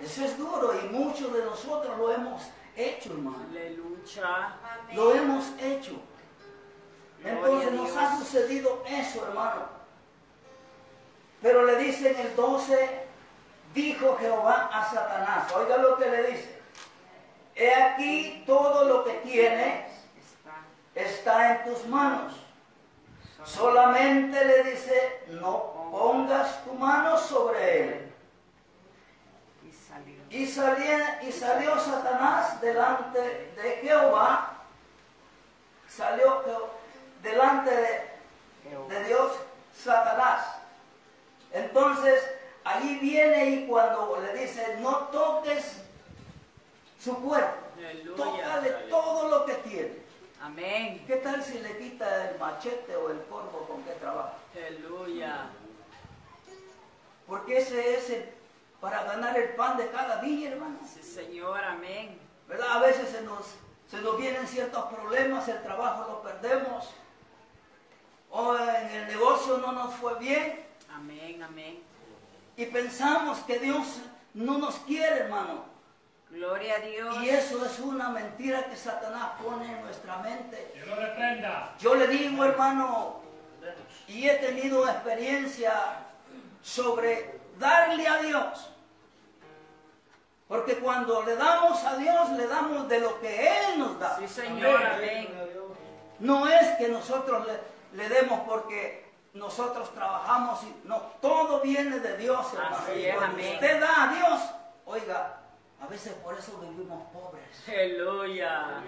Eso 0.00 0.24
es 0.24 0.38
duro 0.38 0.72
y 0.82 0.88
muchos 0.88 1.30
de 1.32 1.44
nosotros 1.44 1.98
lo 1.98 2.10
hemos 2.10 2.42
hecho, 2.74 3.12
hermano. 3.12 3.44
Aleluya. 3.50 4.56
Lo 4.94 5.14
hemos 5.14 5.44
hecho. 5.60 5.92
Entonces 7.22 7.72
nos 7.72 7.94
ha 7.96 8.16
sucedido 8.18 8.82
eso, 8.88 9.26
hermano. 9.26 9.79
Pero 11.42 11.64
le 11.64 11.76
dice 11.76 12.10
en 12.12 12.18
el 12.26 12.36
12, 12.36 13.06
dijo 13.74 14.16
Jehová 14.18 14.68
a 14.72 14.90
Satanás, 14.90 15.50
oiga 15.52 15.76
lo 15.78 15.96
que 15.96 16.06
le 16.10 16.22
dice, 16.24 16.60
he 17.54 17.74
aquí 17.74 18.44
todo 18.46 18.84
lo 18.84 19.04
que 19.04 19.12
tienes 19.14 19.86
Está. 20.94 21.50
en 21.52 21.64
tus 21.72 21.86
manos. 21.86 22.34
Solamente 23.44 24.44
le 24.44 24.64
dice, 24.64 25.22
no 25.28 25.88
pongas 25.90 26.62
tu 26.64 26.74
mano 26.74 27.16
sobre 27.16 27.82
él. 27.82 28.12
Y 29.66 29.72
salió. 29.72 30.16
Y, 30.28 30.46
salía- 30.46 31.22
y 31.22 31.32
salió 31.32 31.78
Satanás 31.80 32.60
delante 32.60 33.18
de 33.56 33.78
Jehová, 33.82 34.58
salió 35.88 36.42
delante 37.22 37.70
de, 37.70 38.10
de 38.88 39.04
Dios 39.04 39.32
Satanás. 39.74 40.59
Entonces, 41.52 42.22
allí 42.64 42.98
viene 42.98 43.50
y 43.50 43.66
cuando 43.66 44.20
le 44.20 44.40
dice, 44.40 44.76
no 44.80 45.08
toques 45.08 45.82
su 47.02 47.16
cuerpo, 47.16 47.56
Aleluya. 47.78 48.16
tócale 48.16 48.70
todo 48.88 49.28
lo 49.28 49.46
que 49.46 49.54
tiene. 49.54 50.10
Amén. 50.42 51.04
¿Qué 51.06 51.16
tal 51.16 51.42
si 51.42 51.58
le 51.58 51.76
quita 51.78 52.30
el 52.30 52.38
machete 52.38 52.96
o 52.96 53.10
el 53.10 53.22
corvo 53.24 53.66
con 53.68 53.82
que 53.82 53.92
trabaja? 53.92 54.34
Aleluya. 54.54 55.46
Porque 57.26 57.58
ese 57.58 57.96
es 57.96 58.10
el, 58.10 58.30
para 58.80 59.02
ganar 59.04 59.36
el 59.38 59.50
pan 59.50 59.76
de 59.76 59.88
cada 59.90 60.20
día, 60.22 60.50
hermano. 60.50 60.78
Sí, 60.86 61.02
Señor. 61.02 61.62
Amén. 61.62 62.18
¿Verdad? 62.48 62.78
A 62.78 62.80
veces 62.80 63.10
se 63.10 63.22
nos, 63.22 63.54
se 63.90 64.00
nos 64.00 64.18
vienen 64.18 64.46
ciertos 64.48 64.84
problemas, 64.86 65.46
el 65.48 65.62
trabajo 65.62 66.10
lo 66.10 66.22
perdemos, 66.22 66.90
o 68.30 68.56
en 68.56 68.90
el 68.90 69.06
negocio 69.06 69.58
no 69.58 69.72
nos 69.72 69.94
fue 69.94 70.18
bien, 70.18 70.64
Amén. 71.00 71.42
Amén. 71.42 71.82
y 72.56 72.66
pensamos 72.66 73.38
que 73.40 73.58
Dios 73.58 74.00
no 74.34 74.58
nos 74.58 74.74
quiere, 74.80 75.20
hermano. 75.20 75.64
Gloria 76.28 76.76
a 76.76 76.78
Dios. 76.80 77.16
Y 77.22 77.30
eso 77.30 77.64
es 77.64 77.78
una 77.78 78.10
mentira 78.10 78.66
que 78.66 78.76
Satanás 78.76 79.30
pone 79.42 79.64
en 79.72 79.80
nuestra 79.80 80.18
mente. 80.18 80.70
Que 80.74 80.84
lo 80.84 80.94
reprenda. 80.94 81.74
Yo 81.80 81.94
le 81.94 82.06
digo, 82.06 82.44
hermano, 82.44 83.20
y 84.06 84.28
he 84.28 84.34
tenido 84.34 84.86
experiencia 84.86 85.72
sobre 86.62 87.40
darle 87.58 88.06
a 88.06 88.18
Dios. 88.18 88.70
Porque 90.48 90.76
cuando 90.76 91.22
le 91.22 91.36
damos 91.36 91.82
a 91.84 91.96
Dios, 91.96 92.30
le 92.32 92.46
damos 92.46 92.88
de 92.88 93.00
lo 93.00 93.20
que 93.20 93.48
Él 93.48 93.78
nos 93.78 93.98
da. 93.98 94.18
Sí, 94.18 94.28
Señor. 94.28 94.84
Amén. 94.84 95.28
No 96.18 96.46
es 96.46 96.76
que 96.76 96.88
nosotros 96.88 97.46
le, 97.46 97.96
le 97.96 98.08
demos 98.08 98.40
porque 98.40 99.09
nosotros 99.32 99.92
trabajamos, 99.94 100.62
y, 100.64 100.74
no, 100.84 100.96
todo 101.20 101.60
viene 101.60 102.00
de 102.00 102.16
Dios, 102.16 102.52
hermano. 102.52 102.76
Así 102.76 103.00
Y 103.00 103.04
es, 103.06 103.16
cuando 103.16 103.36
amén. 103.36 103.54
usted 103.54 103.80
da 103.80 104.02
a 104.02 104.14
Dios, 104.14 104.40
oiga, 104.84 105.40
a 105.80 105.86
veces 105.86 106.12
por 106.14 106.36
eso 106.38 106.58
vivimos 106.58 107.02
pobres. 107.12 107.44
Aleluya. 107.68 108.82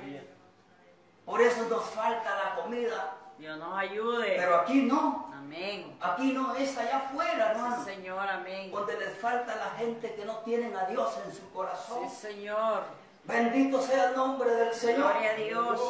Por 1.24 1.40
eso 1.40 1.66
nos 1.68 1.84
falta 1.84 2.34
la 2.34 2.62
comida. 2.62 3.16
Dios 3.38 3.58
nos 3.58 3.78
ayude. 3.78 4.34
Pero 4.36 4.56
aquí 4.56 4.82
no. 4.82 5.30
Amén. 5.32 5.96
Aquí 6.00 6.32
no 6.32 6.54
es 6.54 6.76
allá 6.76 6.98
afuera, 6.98 7.52
hermano. 7.52 7.76
Sí, 7.84 7.94
Señor. 7.94 8.28
Amén. 8.28 8.70
Donde 8.70 8.98
les 8.98 9.16
falta 9.18 9.52
a 9.52 9.56
la 9.56 9.70
gente 9.78 10.14
que 10.14 10.24
no 10.24 10.38
tienen 10.38 10.76
a 10.76 10.84
Dios 10.86 11.16
en 11.24 11.32
su 11.32 11.50
corazón. 11.52 12.08
Sí, 12.08 12.16
Señor. 12.16 12.82
Bendito 13.24 13.80
sea 13.80 14.10
el 14.10 14.16
nombre 14.16 14.50
del 14.50 14.74
Señor. 14.74 15.12
Gloria 15.12 15.30
a 15.30 15.34
Dios. 15.34 15.80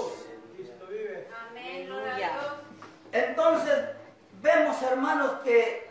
Cristo 0.54 0.86
vive. 0.88 1.28
Aleluya. 1.50 2.32
Entonces, 3.10 3.88
vemos, 4.42 4.82
hermanos, 4.82 5.40
que, 5.44 5.90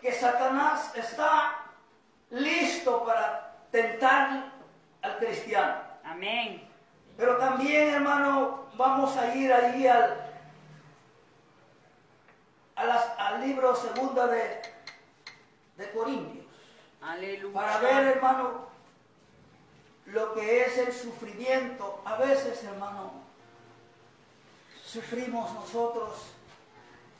que 0.00 0.12
Satanás 0.12 0.92
está 0.94 1.56
listo 2.30 3.04
para 3.04 3.56
tentar 3.70 4.52
al 5.02 5.18
cristiano. 5.18 5.80
Amén. 6.04 6.66
Pero 7.16 7.36
también, 7.36 7.94
hermano, 7.94 8.66
vamos 8.74 9.16
a 9.16 9.34
ir 9.34 9.52
allí 9.52 9.86
al, 9.86 10.24
a 12.76 12.84
las- 12.84 13.18
al 13.18 13.40
libro 13.40 13.74
segunda 13.74 14.26
de, 14.28 14.62
de 15.76 15.90
Corintios. 15.90 16.46
Aleluya. 17.02 17.54
Para 17.54 17.78
ver, 17.78 18.06
hermano, 18.16 18.68
lo 20.06 20.32
que 20.34 20.64
es 20.64 20.78
el 20.78 20.92
sufrimiento. 20.92 22.00
A 22.04 22.16
veces, 22.16 22.62
hermano, 22.64 23.12
sufrimos 24.84 25.52
nosotros. 25.54 26.34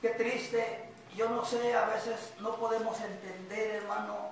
Qué 0.00 0.11
triste. 0.11 0.84
Yo 1.16 1.28
no 1.28 1.44
sé, 1.44 1.74
a 1.74 1.87
veces 1.87 2.34
no 2.40 2.54
podemos 2.56 3.00
entender, 3.00 3.76
hermano, 3.76 4.30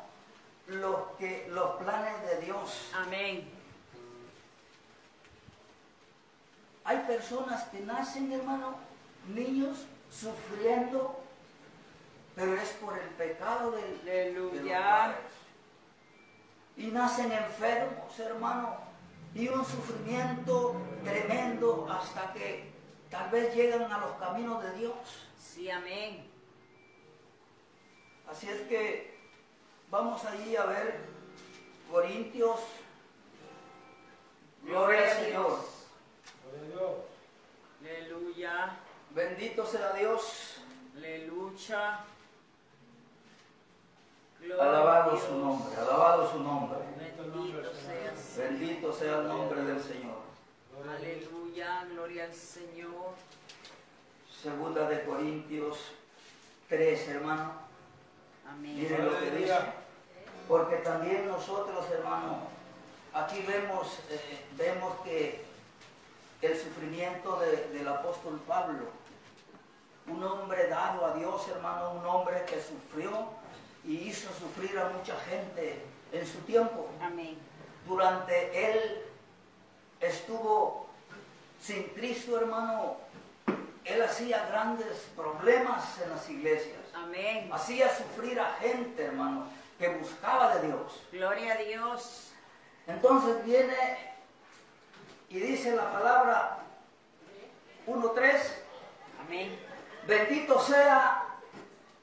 lo 0.68 1.16
que, 1.16 1.48
los 1.50 1.76
planes 1.76 2.22
de 2.22 2.40
Dios. 2.42 2.90
Amén. 2.94 3.50
Hay 6.84 6.98
personas 6.98 7.64
que 7.64 7.80
nacen, 7.80 8.32
hermano, 8.32 8.76
niños 9.34 9.78
sufriendo, 10.10 11.18
pero 12.36 12.54
es 12.54 12.68
por 12.74 12.96
el 12.96 13.08
pecado 13.10 13.72
del, 13.72 14.04
de 14.04 14.32
los 14.32 14.52
Aleluya. 14.52 14.80
padres. 14.80 15.18
Y 16.76 16.86
nacen 16.88 17.32
enfermos, 17.32 18.16
hermano, 18.20 18.76
y 19.34 19.48
un 19.48 19.64
sufrimiento 19.64 20.76
tremendo 21.02 21.88
hasta 21.90 22.32
que 22.32 22.70
tal 23.10 23.30
vez 23.30 23.52
llegan 23.54 23.90
a 23.90 23.98
los 23.98 24.12
caminos 24.12 24.62
de 24.62 24.72
Dios. 24.74 25.25
Sí, 25.56 25.70
amén. 25.70 26.22
Así 28.30 28.46
es 28.46 28.60
que 28.68 29.16
vamos 29.90 30.22
allí 30.26 30.54
a 30.54 30.66
ver 30.66 31.00
Corintios. 31.90 32.60
Gloria 34.62 35.00
al 35.00 35.16
Señor. 35.16 35.60
Gloria 36.44 36.60
a 36.60 36.76
Dios. 36.76 36.92
Aleluya. 37.80 38.76
Bendito 39.14 39.64
sea 39.64 39.94
Dios. 39.94 40.58
Aleluya. 40.94 42.04
Alabado 44.60 45.18
su 45.18 45.38
nombre, 45.38 45.74
alabado 45.74 46.30
su 46.32 46.38
nombre. 46.40 46.80
Bendito 48.36 48.92
sea 48.92 49.20
el 49.20 49.28
nombre 49.28 49.62
del 49.62 49.82
Señor. 49.82 50.20
Aleluya. 50.86 51.86
Gloria 51.90 52.24
al 52.24 52.34
Señor. 52.34 52.85
Segunda 54.50 54.88
de 54.88 55.02
Corintios 55.02 55.76
3, 56.68 57.08
hermano. 57.08 57.50
Amén. 58.48 58.76
Miren 58.78 59.04
lo 59.06 59.18
que 59.18 59.30
dice. 59.32 59.56
Porque 60.46 60.76
también 60.76 61.26
nosotros, 61.26 61.84
hermano, 61.90 62.42
aquí 63.12 63.42
vemos, 63.42 63.98
eh, 64.08 64.44
vemos 64.56 65.00
que 65.02 65.44
el 66.42 66.56
sufrimiento 66.56 67.40
de- 67.40 67.70
del 67.76 67.88
apóstol 67.88 68.38
Pablo, 68.46 68.84
un 70.06 70.22
hombre 70.22 70.68
dado 70.68 71.04
a 71.06 71.14
Dios, 71.14 71.48
hermano, 71.48 71.94
un 71.94 72.06
hombre 72.06 72.44
que 72.44 72.62
sufrió 72.62 73.26
y 73.84 73.96
hizo 73.96 74.28
sufrir 74.34 74.78
a 74.78 74.90
mucha 74.90 75.16
gente 75.28 75.82
en 76.12 76.24
su 76.24 76.38
tiempo. 76.42 76.88
Amén. 77.02 77.36
Durante 77.84 78.70
él 78.70 79.02
estuvo 80.00 80.86
sin 81.60 81.82
Cristo, 81.94 82.38
hermano, 82.38 83.04
él 83.86 84.02
hacía 84.02 84.46
grandes 84.46 85.06
problemas 85.14 86.00
en 86.00 86.10
las 86.10 86.28
iglesias. 86.28 86.80
Amén. 86.94 87.48
Hacía 87.52 87.88
sufrir 87.94 88.38
a 88.40 88.54
gente, 88.54 89.04
hermano, 89.04 89.46
que 89.78 89.88
buscaba 89.88 90.56
de 90.56 90.66
Dios. 90.66 91.02
Gloria 91.12 91.54
a 91.54 91.56
Dios. 91.58 92.32
Entonces 92.86 93.44
viene 93.44 93.76
y 95.28 95.38
dice 95.38 95.74
la 95.74 95.92
palabra 95.92 96.58
1.3, 97.86 98.40
Amén. 99.24 99.58
bendito 100.06 100.60
sea 100.60 101.24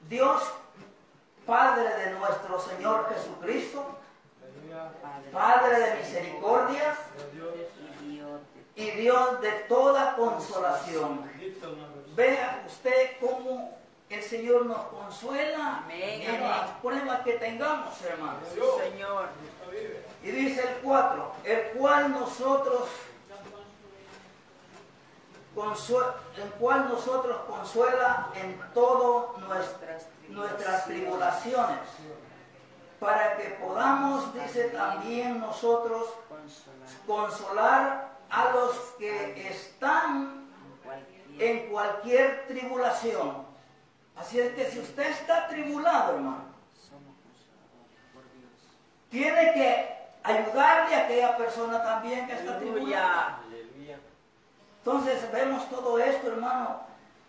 Dios, 0.08 0.42
Padre 1.46 1.88
de 1.96 2.10
nuestro 2.12 2.60
Señor 2.60 3.14
Jesucristo. 3.14 3.98
Padre 5.32 5.78
de 5.78 5.96
misericordia 5.96 6.96
Gloria 7.32 7.62
a 7.62 7.78
Dios. 7.78 7.83
Y 8.76 8.90
Dios. 8.92 9.40
de 9.40 9.50
toda 9.68 10.16
consolación. 10.16 11.30
Vea 12.16 12.64
usted 12.66 13.10
cómo 13.20 13.76
el 14.08 14.22
Señor 14.22 14.66
nos 14.66 14.86
consuela 14.86 15.78
Amén, 15.84 16.22
en 16.22 16.28
amén. 16.36 16.48
las 16.48 16.70
pruebas 16.82 17.20
que 17.20 17.32
tengamos, 17.34 18.00
hermanos. 18.02 18.42
Señor. 18.78 19.28
Y 20.22 20.30
dice 20.30 20.62
el 20.62 20.74
4, 20.82 21.32
el 21.44 21.62
cual 21.78 22.12
nosotros 22.12 22.88
consue- 25.54 26.14
el 26.36 26.50
cual 26.52 26.88
nosotros 26.88 27.36
consuela 27.48 28.28
en 28.34 28.60
todo 28.74 29.34
nuestras, 29.46 30.06
nuestras 30.28 30.84
tribulaciones, 30.86 31.78
para 33.00 33.36
que 33.36 33.44
podamos, 33.62 34.32
dice 34.34 34.64
también 34.70 35.40
nosotros, 35.40 36.08
consolar 37.06 38.13
a 38.34 38.50
los 38.52 38.76
que 38.98 39.48
están 39.48 40.44
en 41.38 41.68
cualquier 41.68 42.46
tribulación. 42.46 43.44
Así 44.16 44.40
es 44.40 44.54
que 44.54 44.70
si 44.70 44.78
usted 44.80 45.10
está 45.10 45.48
tribulado, 45.48 46.14
hermano, 46.16 46.44
Somos 46.74 47.14
consolados 47.22 47.88
por 48.12 48.22
Dios. 48.32 48.50
tiene 49.10 49.52
que 49.52 49.94
ayudarle 50.22 50.94
a 50.94 51.04
aquella 51.04 51.36
persona 51.36 51.82
también 51.82 52.26
que 52.26 52.34
está 52.34 52.58
tribulada. 52.58 53.40
Entonces 54.78 55.32
vemos 55.32 55.68
todo 55.70 55.98
esto, 55.98 56.28
hermano, 56.28 56.80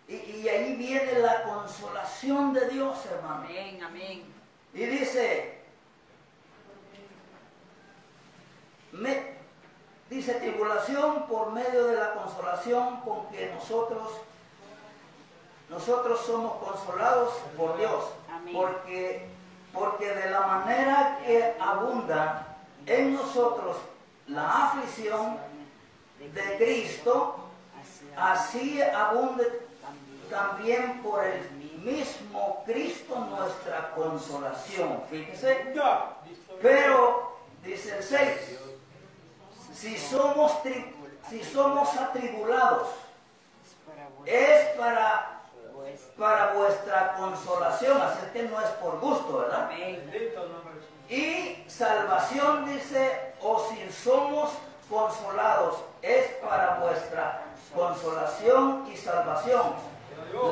y, 0.08 0.14
y 0.16 0.48
ahí 0.48 0.76
viene 0.76 1.18
la 1.20 1.42
consolación 1.42 2.52
de 2.52 2.68
Dios, 2.68 3.04
hermano. 3.06 3.44
Amén, 3.44 3.82
amén. 3.82 4.24
Y 4.74 4.84
dice, 4.86 5.62
me- 8.92 9.35
dice 10.10 10.34
tribulación 10.34 11.26
por 11.26 11.52
medio 11.52 11.86
de 11.86 11.96
la 11.96 12.14
consolación 12.14 13.00
con 13.00 13.26
que 13.28 13.52
nosotros, 13.54 14.12
nosotros 15.68 16.20
somos 16.24 16.56
consolados 16.62 17.34
por 17.56 17.76
Dios. 17.76 18.04
Amén. 18.32 18.54
Porque, 18.54 19.28
porque 19.72 20.12
de 20.12 20.30
la 20.30 20.40
manera 20.40 21.18
que 21.24 21.54
abunda 21.60 22.56
en 22.86 23.14
nosotros 23.14 23.76
la 24.28 24.66
aflicción 24.66 25.38
de 26.18 26.56
Cristo, 26.56 27.36
así 28.16 28.80
abunde 28.82 29.66
también 30.30 31.02
por 31.02 31.24
el 31.24 31.50
mismo 31.84 32.62
Cristo 32.66 33.18
nuestra 33.30 33.90
consolación. 33.94 35.02
Fíjese. 35.08 35.72
Pero, 36.60 37.36
dice 37.62 37.98
el 37.98 38.02
6, 38.02 38.58
si 39.76 39.96
somos, 39.98 40.52
si 41.28 41.44
somos 41.44 41.94
atribulados, 41.96 42.88
es 44.24 44.66
para, 44.76 45.42
para 46.18 46.52
vuestra 46.54 47.14
consolación, 47.16 48.00
así 48.00 48.26
que 48.32 48.44
no 48.44 48.60
es 48.60 48.68
por 48.70 48.98
gusto, 49.00 49.38
¿verdad? 49.38 49.70
Y 51.08 51.64
salvación 51.68 52.66
dice, 52.66 53.34
o 53.40 53.68
si 53.68 53.92
somos 53.92 54.50
consolados, 54.88 55.76
es 56.02 56.26
para 56.44 56.78
vuestra 56.80 57.42
consolación 57.74 58.88
y 58.92 58.96
salvación, 58.96 59.74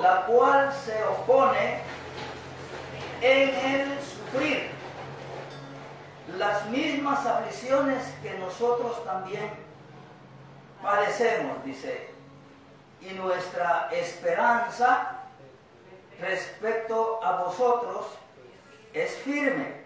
la 0.03 0.27
cual 0.27 0.73
se 0.85 1.03
opone 1.05 1.81
en 3.23 3.49
el 3.49 3.99
sufrir 4.03 4.74
las 6.39 6.67
mismas 6.67 7.25
aflicciones 7.27 8.05
que 8.23 8.39
nosotros 8.39 9.05
también 9.05 9.51
padecemos, 10.83 11.65
dice. 11.65 12.11
Y 13.01 13.13
nuestra 13.15 13.89
esperanza 13.93 15.21
respecto 16.21 17.23
a 17.23 17.43
vosotros 17.43 18.07
es 18.93 19.15
firme, 19.19 19.85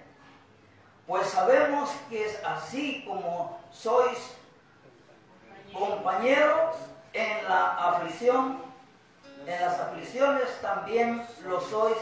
pues 1.07 1.27
sabemos 1.29 1.91
que 2.11 2.27
es 2.27 2.45
así 2.45 3.05
como 3.07 3.59
sois 3.73 4.37
compañeros 5.73 6.77
en 7.13 7.45
la 7.49 7.77
aflicción, 7.77 8.63
en 9.47 9.61
las 9.61 9.81
aflicciones 9.81 10.61
también 10.61 11.27
lo 11.45 11.61
sois 11.61 11.97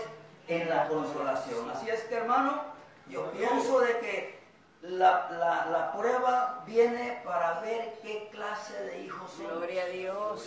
en 0.49 0.69
la 0.69 0.89
consolación. 0.89 1.71
Así 1.71 1.89
es 1.89 2.03
que 2.03 2.17
hermano, 2.17 2.61
yo 3.09 3.31
pienso 3.31 3.81
de 3.81 3.99
que 4.01 4.36
la, 4.83 5.31
la- 5.31 5.67
la 5.71 5.93
prueba 5.93 6.63
viene 6.67 7.21
para 7.25 7.61
ver 7.61 7.99
qué 8.03 8.29
clase 8.33 8.75
de 8.85 9.03
hijos 9.05 9.31
somos. 9.33 9.53
Gloria 9.53 9.83
a 9.85 9.87
Dios. 9.87 10.43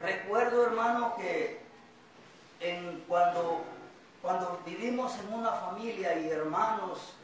Recuerdo, 0.00 0.64
hermano, 0.64 1.14
que 1.16 1.60
en 2.60 3.02
cuando, 3.08 3.62
cuando 4.20 4.60
vivimos 4.66 5.14
en 5.18 5.32
una 5.34 5.52
familia 5.52 6.18
y 6.18 6.28
hermanos, 6.28 7.14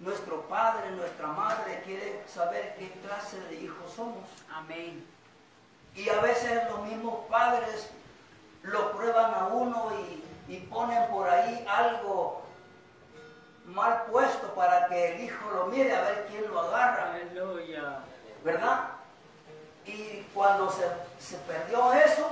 nuestro 0.00 0.42
padre, 0.48 0.90
nuestra 0.92 1.28
madre 1.28 1.82
quiere 1.84 2.22
saber 2.26 2.74
qué 2.78 2.90
clase 3.06 3.40
de 3.48 3.56
hijos 3.56 3.92
somos. 3.94 4.24
Amén. 4.52 5.06
Y 5.94 6.08
a 6.08 6.20
veces 6.20 6.62
los 6.70 6.82
mismos 6.82 7.26
padres 7.28 7.90
lo 8.62 8.92
prueban 8.92 9.34
a 9.34 9.46
uno 9.48 9.90
y, 10.48 10.52
y 10.54 10.60
ponen 10.60 11.08
por 11.10 11.28
ahí 11.28 11.64
algo 11.68 12.42
mal 13.70 14.06
puesto 14.10 14.48
para 14.54 14.86
que 14.88 15.14
el 15.14 15.24
hijo 15.24 15.50
lo 15.50 15.66
mire 15.66 15.94
a 15.94 16.02
ver 16.02 16.26
quién 16.30 16.50
lo 16.50 16.60
agarra. 16.60 17.14
Aleluya. 17.14 18.00
¿verdad? 18.44 18.90
Y 19.84 20.22
cuando 20.34 20.70
se, 20.70 20.84
se 21.18 21.36
perdió 21.38 21.92
eso, 21.92 22.28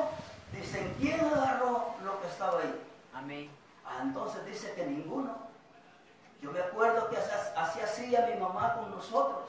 dicen, 0.53 0.95
¿quién 0.99 1.21
agarró 1.21 1.95
lo 2.05 2.21
que 2.21 2.29
estaba 2.29 2.61
ahí? 2.61 2.85
Amén. 3.15 3.51
Ah, 3.85 4.01
entonces 4.03 4.45
dice 4.47 4.73
que 4.75 4.87
ninguno. 4.87 5.37
Yo 6.41 6.53
me 6.53 6.61
acuerdo 6.61 7.09
que 7.11 7.17
así, 7.17 7.31
así 7.57 7.81
hacía 7.81 8.27
mi 8.27 8.41
mamá 8.41 8.75
con 8.75 8.91
nosotros. 8.91 9.45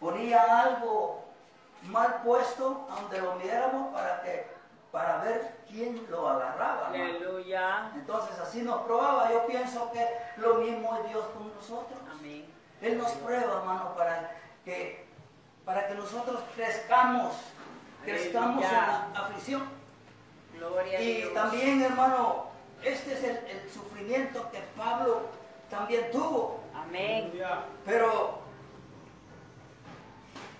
Ponía 0.00 0.62
algo 0.62 1.24
mal 1.82 2.22
puesto 2.24 2.86
donde 2.88 3.20
lo 3.20 3.34
miráramos 3.34 3.92
para, 3.92 4.22
que, 4.22 4.51
para 4.92 5.18
ver 5.22 5.56
quién 5.68 6.06
lo 6.10 6.28
agarraba. 6.28 6.88
Aleluya. 6.88 7.90
Entonces 7.94 8.38
así 8.38 8.62
nos 8.62 8.82
probaba. 8.82 9.32
Yo 9.32 9.46
pienso 9.46 9.90
que 9.90 10.06
lo 10.36 10.56
mismo 10.56 10.96
es 10.98 11.08
Dios 11.10 11.24
con 11.36 11.52
nosotros. 11.54 11.98
Amén. 12.10 12.44
Él 12.82 12.98
nos 12.98 13.10
prueba, 13.12 13.58
hermano, 13.58 13.94
para 13.96 14.30
que, 14.64 15.06
para 15.64 15.88
que 15.88 15.94
nosotros 15.94 16.40
crezcamos, 16.54 17.32
crezcamos 18.04 18.62
en 18.64 18.68
Aleluya. 18.68 19.08
la 19.14 19.20
aflicción. 19.20 19.62
Gloria 20.58 20.98
a 20.98 21.02
Y 21.02 21.14
Dios. 21.14 21.34
también, 21.34 21.82
hermano, 21.82 22.44
este 22.82 23.14
es 23.14 23.24
el, 23.24 23.36
el 23.46 23.70
sufrimiento 23.70 24.50
que 24.50 24.60
Pablo 24.76 25.22
también 25.70 26.10
tuvo. 26.10 26.60
Amén. 26.74 27.24
Aleluya. 27.30 27.64
Pero 27.86 28.40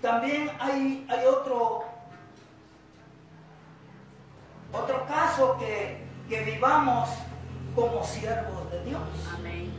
también 0.00 0.50
hay, 0.58 1.06
hay 1.10 1.26
otro, 1.26 1.84
otro 4.72 5.06
caso 5.06 5.56
que, 5.58 6.04
que 6.28 6.42
vivamos 6.44 7.08
como 7.74 8.04
siervos 8.04 8.70
de 8.70 8.84
Dios. 8.84 9.02
Amén. 9.34 9.72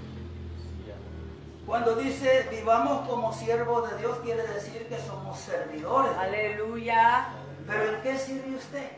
Cuando 1.66 1.96
dice 1.96 2.48
vivamos 2.52 3.08
como 3.08 3.32
siervos 3.34 3.90
de 3.90 3.98
Dios, 3.98 4.18
quiere 4.24 4.46
decir 4.48 4.88
que 4.88 5.00
somos 5.00 5.40
servidores. 5.40 6.12
Aleluya. 6.18 7.30
Pero 7.66 7.96
¿en 7.96 8.02
qué 8.02 8.18
sirve 8.18 8.56
usted? 8.56 8.92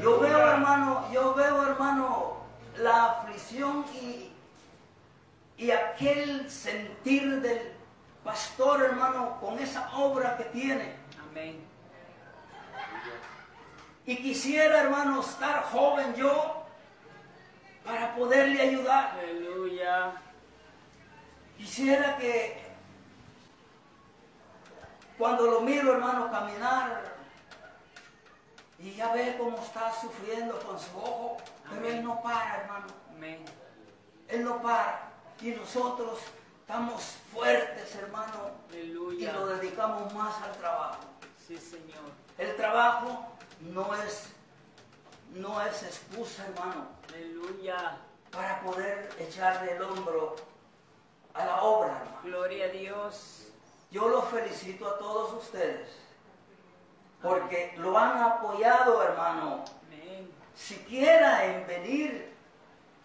Yo 0.00 0.18
veo, 0.20 0.38
hermano, 0.38 1.10
yo 1.12 1.34
veo, 1.34 1.66
hermano, 1.66 2.36
la 2.78 3.06
aflicción 3.06 3.84
y, 4.00 4.32
y 5.58 5.70
aquel 5.70 6.50
sentir 6.50 7.40
del 7.42 7.72
pastor, 8.24 8.82
hermano, 8.82 9.38
con 9.40 9.58
esa 9.58 9.94
obra 9.96 10.36
que 10.38 10.44
tiene. 10.44 10.94
Amén. 11.30 11.60
Y 14.10 14.16
quisiera, 14.16 14.80
hermano, 14.80 15.20
estar 15.20 15.62
joven 15.70 16.12
yo 16.16 16.64
para 17.84 18.12
poderle 18.16 18.60
ayudar. 18.60 19.16
Aleluya. 19.16 20.20
Quisiera 21.56 22.16
que 22.16 22.60
cuando 25.16 25.46
lo 25.46 25.60
miro, 25.60 25.92
hermano, 25.92 26.28
caminar 26.28 27.04
y 28.80 28.94
ya 28.94 29.12
ve 29.12 29.36
cómo 29.38 29.58
está 29.58 29.92
sufriendo 29.92 30.58
con 30.58 30.76
su 30.80 30.98
ojo, 30.98 31.36
pero 31.70 31.88
él 31.88 32.02
no 32.02 32.20
para, 32.20 32.62
hermano. 32.62 32.86
Amén. 33.14 33.44
Él 34.26 34.42
no 34.42 34.60
para. 34.60 35.12
Y 35.40 35.52
nosotros 35.52 36.18
estamos 36.62 37.16
fuertes, 37.32 37.94
hermano, 37.94 38.50
y 38.72 38.86
lo 39.26 39.46
dedicamos 39.46 40.12
más 40.14 40.42
al 40.42 40.56
trabajo. 40.56 40.98
Sí, 41.46 41.56
Señor. 41.56 42.10
El 42.38 42.56
trabajo 42.56 43.36
no 43.60 43.94
es, 44.02 44.28
no 45.34 45.60
es 45.62 45.82
excusa, 45.82 46.44
hermano, 46.46 46.86
Aleluya. 47.08 47.98
para 48.30 48.60
poder 48.62 49.10
echarle 49.18 49.72
el 49.72 49.82
hombro 49.82 50.36
a 51.34 51.44
la 51.44 51.62
obra, 51.62 51.98
hermano. 51.98 52.18
Gloria 52.24 52.66
a 52.66 52.68
Dios. 52.68 53.46
Yo 53.90 54.08
los 54.08 54.24
felicito 54.26 54.88
a 54.88 54.98
todos 54.98 55.32
ustedes 55.44 55.88
porque 57.22 57.74
lo 57.76 57.98
han 57.98 58.18
apoyado, 58.22 59.02
hermano, 59.02 59.64
Amén. 59.86 60.30
siquiera 60.54 61.44
en 61.44 61.66
venir 61.66 62.32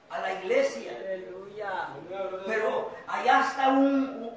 a 0.10 0.20
la 0.22 0.34
iglesia. 0.36 0.96
Aleluya. 0.96 1.90
Pero 2.46 2.92
allá 3.08 3.42
está 3.42 3.70
un, 3.70 4.32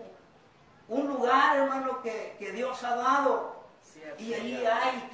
un 0.89 1.07
lugar, 1.07 1.59
hermano, 1.59 2.03
que, 2.03 2.35
que 2.41 2.51
Dios 2.53 2.83
ha 2.83 2.97
dado 2.97 3.57
Cierto. 3.83 4.21
y 4.23 4.35
allí 4.35 4.67
hay 4.67 5.08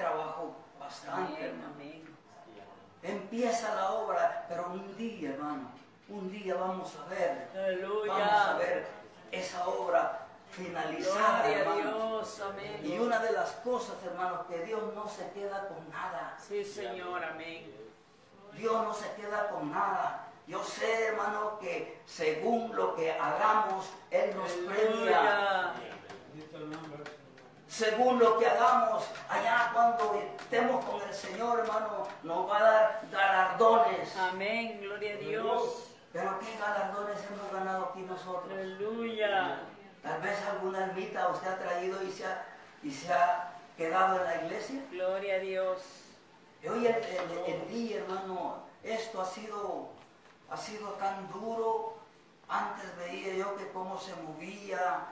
Amén. 1.73 2.05
Empieza 3.03 3.75
la 3.75 3.93
obra, 3.93 4.47
pero 4.49 4.69
un 4.69 4.97
día, 4.97 5.31
hermano, 5.31 5.71
un 6.09 6.31
día 6.31 6.55
vamos 6.55 6.95
a 6.97 7.09
ver, 7.09 7.49
vamos 8.09 8.47
a 8.47 8.55
ver 8.59 8.87
esa 9.31 9.67
obra 9.69 10.27
finalizada, 10.51 11.43
Gloria 11.43 11.57
a 11.57 11.61
hermano. 11.61 11.99
Dios. 12.09 12.41
Amén. 12.41 12.81
Y 12.83 12.99
una 12.99 13.19
de 13.19 13.33
las 13.33 13.51
cosas, 13.53 13.97
hermanos, 14.05 14.47
que 14.49 14.65
Dios 14.65 14.95
no 14.95 15.09
se 15.09 15.31
queda 15.33 15.69
con 15.69 15.89
nada. 15.91 16.37
Sí, 16.41 16.65
Señor. 16.65 17.25
Amén. 17.25 17.73
Dios 18.57 18.85
no 18.85 18.95
se 18.95 19.13
queda 19.15 19.49
con 19.49 19.71
nada. 19.71 20.29
Yo 20.47 20.63
sé, 20.63 21.07
hermano, 21.07 21.59
que 21.59 22.01
según 22.07 22.75
lo 22.77 22.95
que 22.95 23.13
hagamos, 23.13 23.87
Él 24.11 24.35
nos 24.37 24.51
premia. 24.51 25.21
Aleluya. 25.21 25.73
Bendito 26.33 26.57
el 26.59 26.71
nombre 26.71 26.99
del 26.99 27.07
Señor. 27.07 27.25
Según 27.79 28.21
lo 28.21 28.39
que 28.39 28.47
hagamos, 28.47 29.05
allá 29.29 29.71
cuando 29.75 30.15
estemos 30.39 30.85
con 30.85 31.03
el 31.03 31.13
Señor, 31.13 31.59
hermano, 31.59 32.07
nos 32.23 32.49
va 32.49 32.59
a 32.59 32.63
dar 32.63 33.01
galardones. 33.11 34.17
Amén. 34.17 34.79
Gloria 34.81 35.15
a 35.15 35.17
Dios. 35.17 35.89
Pero 36.13 36.39
¿qué 36.39 36.57
galardones 36.57 37.19
hemos 37.25 37.53
ganado 37.53 37.87
aquí 37.87 38.03
nosotros? 38.03 38.45
Aleluya. 38.53 39.59
Tal 40.05 40.21
vez 40.23 40.39
alguna 40.47 40.85
ermita 40.85 41.27
usted 41.31 41.49
ha 41.51 41.59
traído 41.59 42.01
y 42.05 42.13
se 42.13 42.25
ha, 42.27 42.47
y 42.85 42.93
se 42.93 43.13
ha 43.13 43.55
quedado 43.77 44.19
en 44.21 44.25
la 44.25 44.37
iglesia. 44.45 44.81
Gloria 44.93 45.35
a 45.35 45.39
Dios. 45.41 45.79
Y 46.63 46.69
hoy 46.69 46.87
el, 46.87 46.95
el- 46.95 47.45
el 47.55 47.69
día, 47.69 47.97
hermano, 48.03 48.59
esto 48.85 49.21
ha 49.21 49.25
sido, 49.27 49.89
ha 50.49 50.57
sido 50.57 50.91
tan 50.91 51.29
duro. 51.33 51.95
Antes 52.49 52.85
veía 52.99 53.35
yo 53.35 53.57
que 53.57 53.67
cómo 53.73 53.99
se 53.99 54.15
movía 54.23 55.07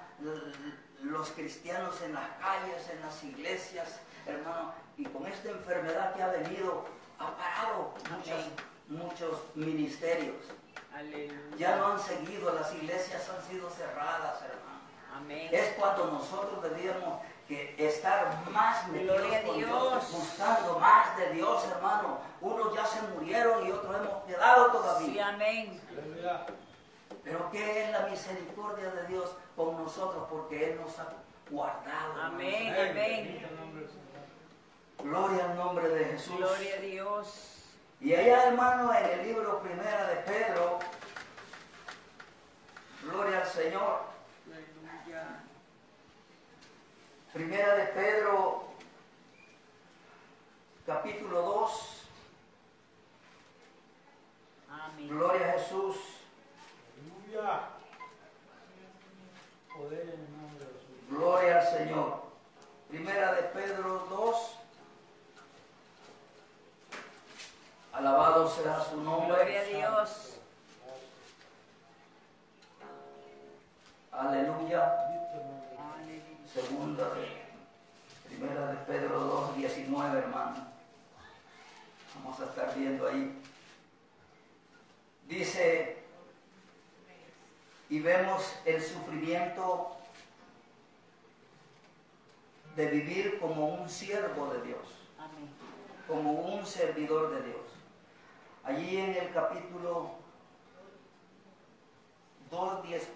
los 1.02 1.30
cristianos 1.30 2.00
en 2.02 2.14
las 2.14 2.28
calles, 2.40 2.88
en 2.90 3.00
las 3.00 3.22
iglesias, 3.24 4.00
hermano. 4.26 4.72
Y 4.96 5.04
con 5.06 5.26
esta 5.26 5.50
enfermedad 5.50 6.14
que 6.14 6.22
ha 6.22 6.28
venido, 6.28 6.84
ha 7.18 7.36
parado 7.36 7.94
muchos, 8.10 8.44
muchos 8.88 9.38
ministerios. 9.54 10.36
Aleluya. 10.94 11.56
Ya 11.56 11.76
no 11.76 11.92
han 11.92 11.98
seguido, 12.00 12.52
las 12.54 12.72
iglesias 12.74 13.28
han 13.30 13.42
sido 13.50 13.70
cerradas, 13.70 14.42
hermano. 14.42 14.80
Amén. 15.16 15.48
Es 15.52 15.70
cuando 15.78 16.06
nosotros 16.06 16.62
debíamos 16.62 17.20
que 17.48 17.74
estar 17.78 18.42
más 18.50 18.86
metidos 18.88 19.18
Gloria 19.20 19.38
a 19.38 19.42
con 19.42 19.56
Dios, 19.56 19.70
Dios. 19.70 20.12
buscando 20.12 20.78
más 20.78 21.16
de 21.16 21.30
Dios, 21.32 21.64
hermano. 21.74 22.18
Unos 22.40 22.74
ya 22.74 22.86
se 22.86 23.02
murieron 23.08 23.66
y 23.66 23.72
otros 23.72 23.94
hemos 23.96 24.24
quedado 24.24 24.66
Sí, 24.66 24.72
todavía. 24.72 25.28
amén. 25.28 25.80
Aleluya. 25.90 26.46
Pero 27.24 27.50
¿qué 27.50 27.84
es 27.84 27.90
la 27.92 28.06
misericordia 28.08 28.90
de 28.90 29.06
Dios 29.06 29.36
con 29.56 29.76
nosotros? 29.76 30.26
Porque 30.30 30.72
Él 30.72 30.80
nos 30.80 30.98
ha 30.98 31.12
guardado. 31.50 32.20
Amén. 32.20 32.74
Amén. 32.74 33.46
Gloria 34.98 35.50
al 35.50 35.56
nombre 35.56 35.88
de 35.88 36.04
Jesús. 36.04 36.36
Gloria 36.36 36.76
a 36.76 36.80
Dios. 36.80 37.52
Y 38.00 38.14
allá, 38.14 38.48
hermano, 38.48 38.92
en 38.94 39.20
el 39.20 39.26
libro 39.26 39.60
primera 39.60 40.08
de 40.08 40.16
Pedro, 40.16 40.78
gloria 43.02 43.42
al 43.42 43.46
Señor. 43.46 44.00
Aleluya. 44.46 45.44
Primera 47.32 47.74
de 47.76 47.86
Pedro, 47.86 48.64
capítulo 50.84 51.42
2. 51.42 52.06
Amén. 54.68 55.08
Gloria 55.08 55.48
a 55.48 55.52
Jesús. 55.52 55.96
Aleluya. 56.02 56.02
Poder 56.02 56.02
en 56.02 56.10
el 56.10 56.10
nombre 56.12 56.18
de 56.18 57.12
Jesús. 57.12 57.21
Gloria 61.08 61.60
al 61.60 61.66
Señor. 61.78 62.22
Primera 62.90 63.32
de 63.34 63.42
Pedro 63.44 64.06
2. 64.10 64.58
Alabado 67.94 68.48
sea 68.50 68.84
su 68.84 69.00
nombre. 69.00 69.34
Gloria 69.34 69.60
a 69.60 69.64
Dios. 69.64 70.36
Aleluya. 74.12 74.98
Segunda 76.52 77.14
de 77.14 77.42
Primera 78.28 78.66
de 78.72 78.76
Pedro 78.84 79.20
2, 79.20 79.56
19, 79.56 80.18
hermano. 80.18 80.66
Vamos 82.14 82.40
a 82.40 82.44
estar 82.44 82.74
viendo 82.74 83.08
ahí. 83.08 83.42
Dice, 85.26 86.01
y 87.92 88.00
vemos 88.00 88.58
el 88.64 88.82
sufrimiento 88.82 89.94
de 92.74 92.86
vivir 92.86 93.38
como 93.38 93.66
un 93.66 93.86
siervo 93.86 94.46
de 94.46 94.62
Dios, 94.62 94.80
Amén. 95.18 95.46
como 96.08 96.32
un 96.32 96.64
servidor 96.64 97.34
de 97.34 97.42
Dios. 97.42 97.60
Allí 98.64 98.96
en 98.96 99.14
el 99.14 99.30
capítulo 99.34 100.12
2, 102.50 102.82
10 102.84 103.08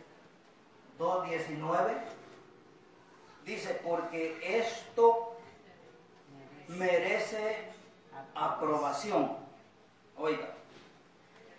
2.19 0.99 1.95
dice, 3.47 3.81
porque 3.83 4.39
esto 4.43 5.39
merece 6.69 7.71
aprobación. 8.35 9.39
Oiga, 10.19 10.51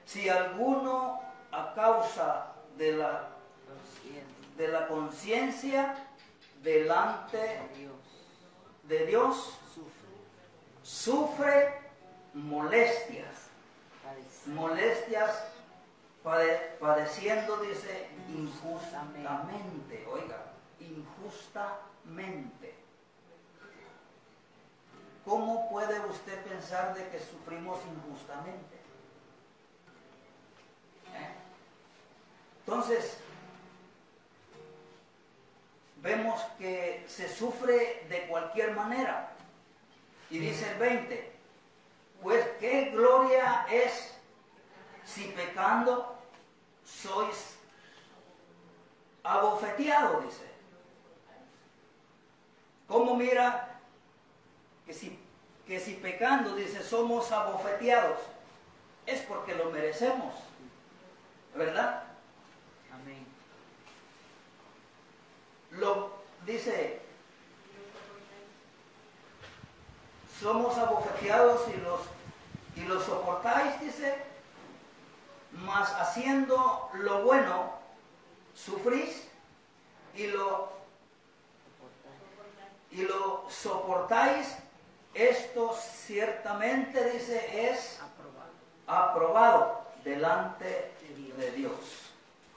si 0.06 0.30
alguno 0.30 1.20
a 1.52 1.74
causa 1.74 2.54
de 2.78 2.94
la, 2.94 3.30
de 4.58 4.68
la 4.68 4.88
conciencia 4.88 5.96
delante 6.64 7.60
de 8.84 9.06
Dios 9.06 9.54
sufre 10.84 11.74
molestias, 12.34 13.48
molestias 14.46 15.44
pade- 16.24 16.78
padeciendo, 16.80 17.58
dice, 17.58 18.08
injustamente, 18.30 20.06
oiga, 20.08 20.54
injustamente. 20.80 22.76
¿Cómo 25.26 25.70
puede 25.70 26.00
usted 26.06 26.42
pensar 26.46 26.96
de 26.96 27.10
que 27.10 27.20
sufrimos 27.20 27.80
injustamente? 27.86 28.78
¿Eh? 31.14 31.34
Entonces, 32.68 33.18
vemos 36.02 36.42
que 36.58 37.06
se 37.08 37.34
sufre 37.34 38.06
de 38.10 38.28
cualquier 38.28 38.76
manera. 38.76 39.32
Y 40.30 40.40
dice 40.40 40.70
el 40.72 40.78
20, 40.78 41.32
pues 42.22 42.46
qué 42.60 42.92
gloria 42.92 43.66
es 43.72 44.14
si 45.06 45.24
pecando 45.30 46.18
sois 46.84 47.58
abofeteados, 49.24 50.26
dice. 50.26 50.48
¿Cómo 52.90 53.16
mira 53.16 53.80
que 54.86 54.94
si, 54.94 55.18
que 55.66 55.80
si 55.80 55.94
pecando, 55.94 56.54
dice, 56.56 56.84
somos 56.84 57.32
abofeteados? 57.32 58.20
Es 59.06 59.22
porque 59.22 59.56
lo 59.56 59.72
merecemos, 59.72 60.34
¿verdad? 61.56 62.04
Amén. 62.94 63.26
Lo 65.78 66.12
dice, 66.46 67.00
somos 70.40 70.78
abofeteados 70.78 71.68
y 71.70 71.78
los, 71.82 72.02
y 72.76 72.82
los 72.88 73.04
soportáis, 73.04 73.80
dice, 73.82 74.16
mas 75.52 75.92
haciendo 75.94 76.90
lo 76.94 77.24
bueno, 77.24 77.74
sufrís 78.56 79.28
y 80.16 80.28
lo, 80.28 80.70
y 82.92 83.02
lo 83.04 83.46
soportáis. 83.50 84.56
Esto 85.14 85.76
ciertamente, 86.06 87.12
dice, 87.12 87.72
es 87.72 88.00
Aprobado. 88.00 89.12
aprobado 89.12 89.82
delante 90.04 90.92
de 91.38 91.52
Dios. 91.52 91.74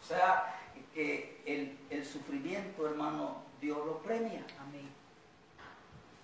O 0.02 0.06
sea, 0.06 0.59
que 0.94 1.42
el, 1.46 1.78
el 1.90 2.04
sufrimiento, 2.04 2.86
hermano, 2.86 3.42
Dios 3.60 3.78
lo 3.84 3.98
premia. 3.98 4.44
Amén. 4.60 4.88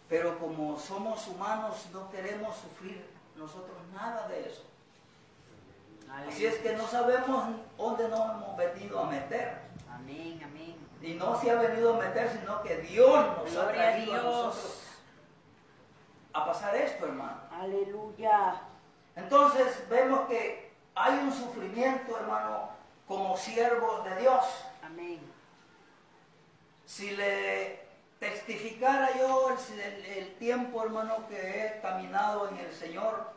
Pero 0.09 0.39
como 0.39 0.79
somos 0.79 1.27
humanos, 1.29 1.87
no 1.93 2.11
queremos 2.11 2.57
sufrir 2.57 3.05
nosotros 3.37 3.77
nada 3.95 4.29
de 4.29 4.49
eso. 4.49 4.63
Así 6.29 6.47
es 6.47 6.57
que 6.59 6.75
no 6.75 6.87
sabemos 6.87 7.57
dónde 7.77 8.09
nos 8.09 8.21
hemos 8.21 8.57
venido 8.57 9.01
a 9.01 9.07
meter. 9.07 9.59
Amén, 9.91 10.41
amén. 10.45 10.77
Y 11.03 11.15
no 11.15 11.39
se 11.41 11.51
ha 11.51 11.57
venido 11.57 11.95
a 11.95 11.99
meter, 11.99 12.31
sino 12.31 12.63
que 12.63 12.77
Dios 12.79 13.27
nos 13.37 13.57
ha 13.57 13.63
Gloria 13.65 13.69
a 13.69 13.93
traído 13.93 14.15
a 14.15 14.23
nosotros 14.23 14.83
a 16.33 16.45
pasar 16.45 16.77
esto, 16.77 17.07
hermano. 17.07 17.41
Aleluya. 17.51 18.61
Entonces 19.15 19.89
vemos 19.89 20.29
que 20.29 20.71
hay 20.95 21.19
un 21.19 21.33
sufrimiento, 21.33 22.19
hermano, 22.19 22.69
como 23.07 23.37
siervos 23.37 24.05
de 24.05 24.17
Dios. 24.21 24.45
Amén. 24.83 25.21
Si 26.85 27.11
le 27.11 27.81
testificara 28.19 29.17
yo 29.17 29.51
el, 30.17 30.35
tiempo, 30.37 30.83
hermano, 30.83 31.27
que 31.29 31.37
he 31.37 31.81
caminado 31.81 32.49
en 32.49 32.59
el 32.59 32.73
Señor, 32.73 33.31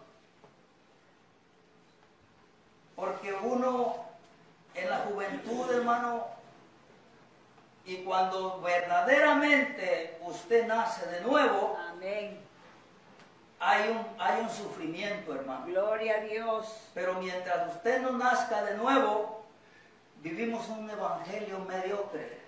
porque 2.96 3.34
uno 3.34 3.96
en 4.76 4.90
la 4.90 5.00
juventud, 5.00 5.72
hermano, 5.72 6.40
Y 7.86 8.04
cuando 8.04 8.62
verdaderamente 8.62 10.20
usted 10.22 10.68
nace 10.68 11.08
de 11.08 11.22
nuevo, 11.22 11.76
Amén. 11.90 12.40
hay 13.60 13.90
un, 13.90 14.06
hay 14.20 14.42
un 14.42 14.50
sufrimiento, 14.50 15.34
hermano. 15.34 15.66
Gloria 15.66 16.18
a 16.18 16.20
Dios. 16.20 16.68
Pero 16.94 17.16
mientras 17.16 17.76
usted 17.76 18.00
no 18.02 18.12
nazca 18.12 18.62
de 18.62 18.78
nuevo, 18.78 19.39
vivimos 20.22 20.68
un 20.70 20.90
evangelio 20.90 21.60
mediocre. 21.60 22.40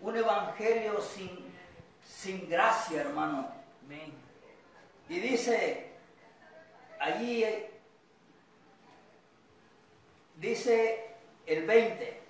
Un 0.00 0.16
evangelio 0.16 1.00
sin, 1.00 1.52
sin 2.06 2.48
gracia, 2.48 3.02
hermano. 3.02 3.48
Amén. 3.84 4.12
Y 5.08 5.18
dice, 5.20 5.90
allí, 6.98 7.44
dice 10.36 11.14
el 11.46 11.66
20. 11.66 12.20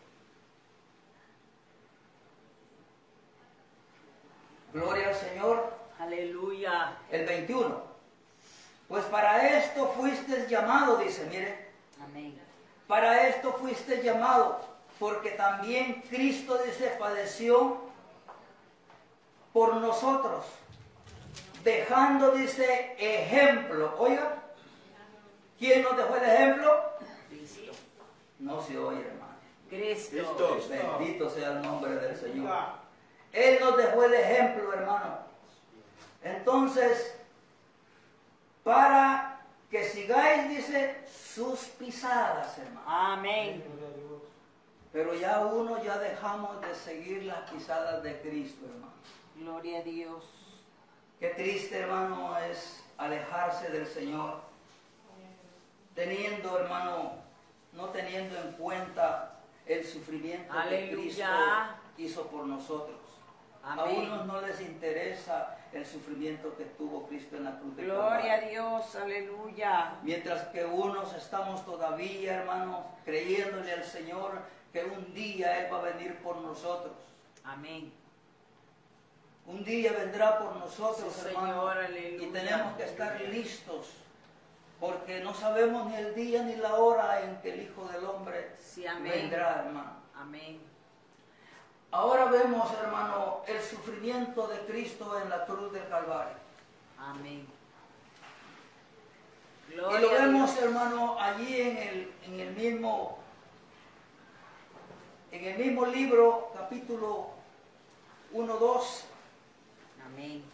Gloria 4.72 5.08
al 5.08 5.14
Señor. 5.14 5.82
Aleluya. 5.98 6.96
El 7.10 7.26
21. 7.26 7.92
Pues 8.88 9.04
para 9.04 9.58
esto 9.58 9.88
fuiste 9.88 10.46
llamado, 10.48 10.98
dice, 10.98 11.24
mire, 11.30 11.72
Amén. 12.02 12.51
Para 12.92 13.26
esto 13.26 13.54
fuiste 13.54 14.02
llamado, 14.02 14.60
porque 14.98 15.30
también 15.30 16.04
Cristo, 16.10 16.58
dice, 16.58 16.94
padeció 16.98 17.80
por 19.54 19.76
nosotros, 19.76 20.44
dejando, 21.64 22.32
dice, 22.32 22.94
ejemplo. 22.98 23.94
Oiga, 23.96 24.42
¿quién 25.58 25.82
nos 25.82 25.96
dejó 25.96 26.16
el 26.16 26.22
ejemplo? 26.22 26.82
Cristo. 27.30 27.72
No 28.38 28.60
se 28.60 28.76
oye, 28.76 29.00
hermano. 29.00 29.36
Cristo. 29.70 30.60
Bendito 30.68 31.30
sea 31.30 31.52
el 31.52 31.62
nombre 31.62 31.94
del 31.94 32.14
Señor. 32.14 32.54
Él 33.32 33.56
nos 33.58 33.74
dejó 33.78 34.04
el 34.04 34.12
ejemplo, 34.12 34.70
hermano. 34.70 35.16
Entonces, 36.22 37.14
para 38.62 39.31
que 39.72 39.88
sigáis, 39.88 40.50
dice, 40.50 40.98
sus 41.10 41.60
pisadas, 41.78 42.58
hermano. 42.58 42.82
Amén. 42.86 43.64
Pero 44.92 45.14
ya 45.14 45.46
uno 45.46 45.82
ya 45.82 45.98
dejamos 45.98 46.60
de 46.60 46.74
seguir 46.74 47.22
las 47.22 47.50
pisadas 47.50 48.02
de 48.02 48.20
Cristo, 48.20 48.66
hermano. 48.66 48.92
Gloria 49.34 49.78
a 49.78 49.82
Dios. 49.82 50.30
Qué 51.18 51.28
triste, 51.28 51.78
hermano, 51.78 52.36
es 52.36 52.84
alejarse 52.98 53.70
del 53.70 53.86
Señor, 53.86 54.42
teniendo, 55.94 56.58
hermano, 56.58 57.12
no 57.72 57.88
teniendo 57.88 58.38
en 58.38 58.52
cuenta 58.52 59.40
el 59.64 59.86
sufrimiento 59.86 60.52
que 60.68 60.90
Cristo 60.94 61.24
hizo 61.96 62.26
por 62.26 62.44
nosotros. 62.44 62.98
A 63.64 63.84
unos 63.84 64.26
no 64.26 64.42
les 64.42 64.60
interesa 64.60 65.56
el 65.72 65.86
sufrimiento 65.86 66.54
que 66.56 66.64
tuvo 66.64 67.06
Cristo 67.06 67.36
en 67.36 67.44
la 67.44 67.58
cruz 67.58 67.76
de 67.76 67.84
Gloria 67.84 68.34
a. 68.34 68.40
Dios. 68.40 68.94
Aleluya. 68.96 69.94
Mientras 70.02 70.48
que 70.48 70.64
unos 70.64 71.14
estamos 71.14 71.64
todavía, 71.64 72.40
hermanos, 72.40 72.84
creyéndole 73.04 73.72
al 73.72 73.84
Señor 73.84 74.32
que 74.72 74.84
un 74.84 75.12
día 75.14 75.60
Él 75.64 75.72
va 75.72 75.78
a 75.78 75.82
venir 75.82 76.16
por 76.22 76.36
nosotros. 76.36 76.92
Amén. 77.44 77.92
Un 79.46 79.64
día 79.64 79.92
vendrá 79.92 80.38
por 80.38 80.54
nosotros, 80.56 81.12
Sí, 81.12 81.26
hermano, 81.28 81.48
Señor, 81.54 81.78
aleluya. 81.78 82.26
y 82.26 82.30
tenemos 82.30 82.76
que 82.76 82.84
estar 82.84 83.20
listos, 83.22 83.90
porque 84.78 85.20
no 85.20 85.34
sabemos 85.34 85.86
ni 85.88 85.96
el 85.96 86.14
día 86.14 86.42
ni 86.44 86.54
la 86.56 86.74
hora 86.74 87.22
en 87.24 87.36
que 87.40 87.52
el 87.54 87.62
Hijo 87.62 87.84
del 87.88 88.04
Hombre 88.04 88.52
Sí, 88.60 88.86
amén. 88.86 89.10
vendrá, 89.12 89.64
hermano. 89.66 89.96
Amén. 90.14 90.60
Ahora 91.92 92.24
vemos, 92.24 92.72
hermano, 92.82 93.42
el 93.46 93.60
sufrimiento 93.62 94.46
de 94.48 94.58
Cristo 94.60 95.20
en 95.20 95.28
la 95.28 95.44
cruz 95.44 95.72
del 95.72 95.86
Calvario. 95.88 96.34
Amén. 96.98 97.46
Y 99.70 99.74
lo 99.74 99.90
vemos, 99.90 100.56
hermano, 100.56 101.16
allí 101.20 101.60
en 101.60 101.76
el, 101.76 102.12
en 102.24 102.40
el 102.40 102.54
mismo 102.54 103.18
en 105.32 105.44
el 105.44 105.58
mismo 105.58 105.86
libro, 105.86 106.52
capítulo 106.54 107.30
1, 108.32 108.54
2. 108.54 109.04
Amén. 110.06 110.44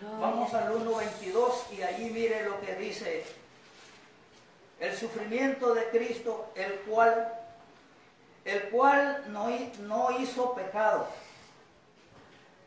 Gloria. 0.00 0.18
Vamos 0.18 0.54
al 0.54 0.72
1.22 0.72 1.72
y 1.76 1.82
allí 1.82 2.10
mire 2.10 2.44
lo 2.44 2.60
que 2.60 2.74
dice 2.76 3.24
el 4.80 4.96
sufrimiento 4.96 5.74
de 5.74 5.88
Cristo, 5.90 6.52
el 6.54 6.72
cual, 6.80 7.37
el 8.44 8.70
cual 8.70 9.24
no, 9.28 9.50
hi- 9.50 9.72
no 9.80 10.10
hizo 10.18 10.54
pecado, 10.54 11.08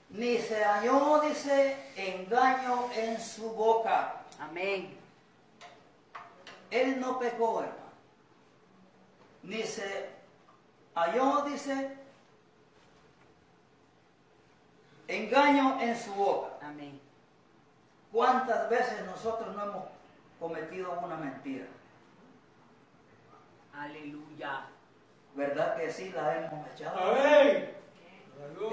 ni 0.10 0.38
se 0.40 0.64
halló, 0.64 1.22
dice, 1.22 1.78
engaño 1.96 2.90
en 2.94 3.20
su 3.22 3.50
boca. 3.52 4.22
Amén. 4.40 4.98
Él 6.70 7.00
no 7.00 7.18
pecó, 7.20 7.62
hermano. 7.62 7.78
Ni 9.44 9.64
se 9.64 10.10
halló, 10.96 11.44
dice, 11.44 11.98
engaño 15.08 15.80
en 15.82 15.98
su 15.98 16.14
boca. 16.14 16.50
Amén. 16.66 17.00
¿Cuántas 18.12 18.70
veces 18.70 19.06
nosotros 19.06 19.56
no 19.56 19.64
hemos 19.64 19.84
cometido 20.40 20.92
una 21.00 21.16
mentira? 21.16 21.66
Aleluya. 23.74 24.66
¿Verdad 25.36 25.78
que 25.78 25.92
sí 25.92 26.12
la 26.12 26.38
hemos 26.38 26.68
echado? 26.74 27.00
Amén. 27.00 27.74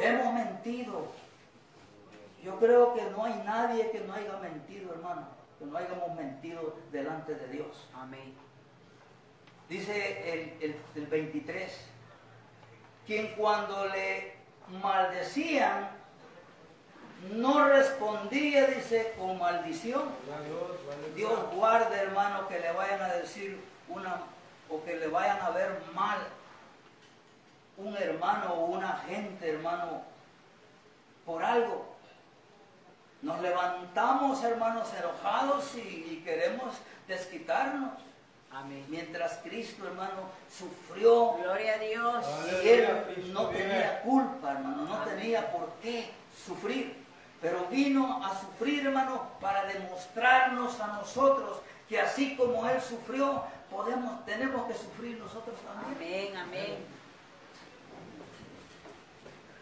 Hemos 0.03 0.35
mentido. 0.35 1.07
Yo 2.42 2.59
creo 2.59 2.94
que 2.94 3.03
no 3.11 3.25
hay 3.25 3.35
nadie 3.44 3.90
que 3.90 4.01
no 4.01 4.12
haya 4.14 4.37
mentido, 4.38 4.92
hermano. 4.92 5.29
Que 5.59 5.64
no 5.66 5.77
hayamos 5.77 6.14
mentido 6.14 6.77
delante 6.92 7.35
de 7.35 7.49
Dios. 7.49 7.88
Amén. 7.94 8.35
Dice 9.68 10.33
el, 10.33 10.62
el- 10.71 10.81
el 10.94 11.07
23, 11.07 11.85
quien 13.07 13.35
cuando 13.35 13.87
le 13.87 14.35
maldecían 14.83 15.90
no 17.33 17.68
respondía, 17.68 18.66
dice, 18.68 19.14
con 19.18 19.38
maldición. 19.38 20.05
Dios 21.16 21.55
guarde, 21.55 21.97
hermano, 21.97 22.47
que 22.49 22.61
le 22.61 22.73
vayan 22.73 23.03
a 23.03 23.09
decir 23.14 23.61
una 23.88 24.23
o 24.71 24.83
que 24.85 24.97
le 24.97 25.09
vayan 25.09 25.40
a 25.42 25.51
ver 25.51 25.81
mal 25.94 26.18
un 27.79 27.97
hermano 27.97 28.53
o 28.55 28.64
una 28.67 28.93
gente, 29.09 29.49
hermano, 29.51 30.03
por 31.25 31.43
algo. 31.43 31.95
Nos 33.23 33.41
levantamos, 33.41 34.43
hermanos, 34.45 34.88
enojados 34.99 35.75
y, 35.77 35.81
y 35.81 36.23
queremos 36.25 36.75
desquitarnos. 37.07 37.91
Amén. 38.51 38.85
Mientras 38.88 39.38
Cristo, 39.43 39.87
hermano, 39.87 40.23
sufrió 40.51 41.35
Gloria 41.35 41.75
a 41.75 41.79
Dios. 41.79 42.27
y 42.62 42.69
él 42.69 43.33
no 43.33 43.49
tenía 43.49 44.01
culpa, 44.03 44.53
hermano, 44.53 44.85
no 44.85 44.95
Amén. 44.95 45.17
tenía 45.17 45.53
por 45.53 45.71
qué 45.83 46.11
sufrir. 46.47 46.97
Pero 47.41 47.67
vino 47.67 48.25
a 48.25 48.38
sufrir, 48.41 48.87
hermano, 48.87 49.29
para 49.41 49.64
demostrarnos 49.67 50.81
a 50.81 50.88
nosotros 50.88 51.59
que 51.88 52.01
así 52.01 52.37
como 52.37 52.69
él 52.69 52.81
sufrió, 52.81 53.45
podemos, 53.71 54.25
tenemos 54.25 54.67
que 54.67 54.75
sufrir 54.75 55.19
nosotros 55.19 55.57
también. 55.61 56.37
Amén. 56.37 56.48
Amén. 56.48 56.98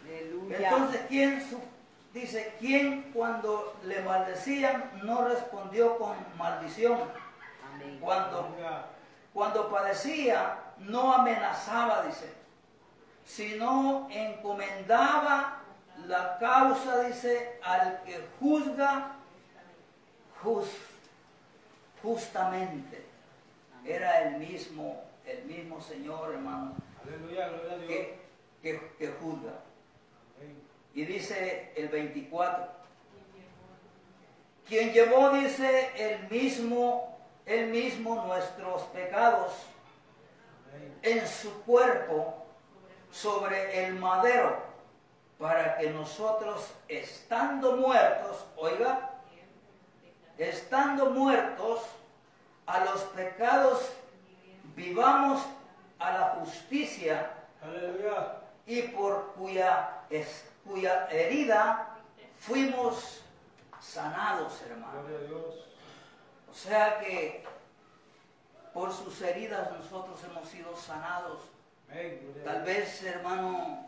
Aleluya. 0.05 0.36
Entonces, 0.49 1.01
¿quién 1.07 1.49
su- 1.49 1.59
dice, 2.13 2.55
quién 2.59 3.11
cuando 3.13 3.75
le 3.83 4.01
maldecían 4.01 4.91
no 5.03 5.27
respondió 5.27 5.97
con 5.97 6.15
maldición? 6.37 6.99
Amén. 7.73 7.97
Cuando. 7.99 8.55
Cuando 9.33 9.69
padecía, 9.69 10.57
no 10.79 11.13
amenazaba, 11.13 12.03
dice, 12.03 12.33
sino 13.25 14.07
encomendaba 14.09 15.59
la 16.07 16.37
causa, 16.39 17.01
dice, 17.01 17.59
al 17.63 18.01
que 18.03 18.25
juzga 18.39 19.11
jus- 20.43 20.65
justamente. 22.01 23.05
Era 23.85 24.21
el 24.23 24.37
mismo, 24.37 25.03
el 25.25 25.43
mismo 25.45 25.79
Señor, 25.81 26.33
hermano, 26.33 26.73
Aleluya. 27.05 27.47
Gloria 27.49 27.73
a 27.73 27.77
Dios. 27.77 27.87
que, 27.87 28.19
que- 28.61 28.91
que 28.97 29.07
juzga. 29.21 29.53
Y 30.97 31.05
dice 31.05 31.71
el 31.75 31.89
24, 31.89 32.65
quien 34.67 34.91
llevó, 34.91 35.29
dice, 35.29 35.91
el 35.95 36.27
mismo, 36.27 37.19
el 37.45 37.67
mismo 37.67 38.25
nuestros 38.25 38.81
pecados 38.85 39.53
en 41.03 41.27
su 41.27 41.61
cuerpo 41.65 42.47
sobre 43.11 43.85
el 43.85 43.93
madero, 43.93 44.57
para 45.37 45.77
que 45.77 45.91
nosotros, 45.91 46.73
estando 46.87 47.77
muertos, 47.77 48.47
oiga, 48.55 49.11
estando 50.39 51.11
muertos 51.11 51.81
a 52.65 52.83
los 52.85 53.01
pecados, 53.03 53.91
vivamos 54.75 55.43
a 55.99 56.11
la 56.11 56.21
justicia 56.39 57.33
Aleluya. 57.61 58.39
y 58.65 58.81
por 58.81 59.33
cuya, 59.33 60.01
es- 60.09 60.45
cuya 60.67 61.07
herida 61.09 61.95
fuimos 62.39 63.21
sanados, 63.81 64.61
hermano. 64.61 65.01
Gloria 65.03 65.17
a 65.17 65.21
Dios. 65.29 65.55
O 66.49 66.53
sea 66.53 66.99
que 66.99 67.43
por 68.73 68.93
sus 68.93 69.21
heridas 69.21 69.71
nosotros 69.71 70.19
hemos 70.23 70.47
sido 70.49 70.75
sanados. 70.75 71.39
Amén. 71.89 72.19
Gloria 72.21 72.41
a 72.41 72.53
Tal 72.53 72.63
vez, 72.63 73.03
hermano, 73.03 73.85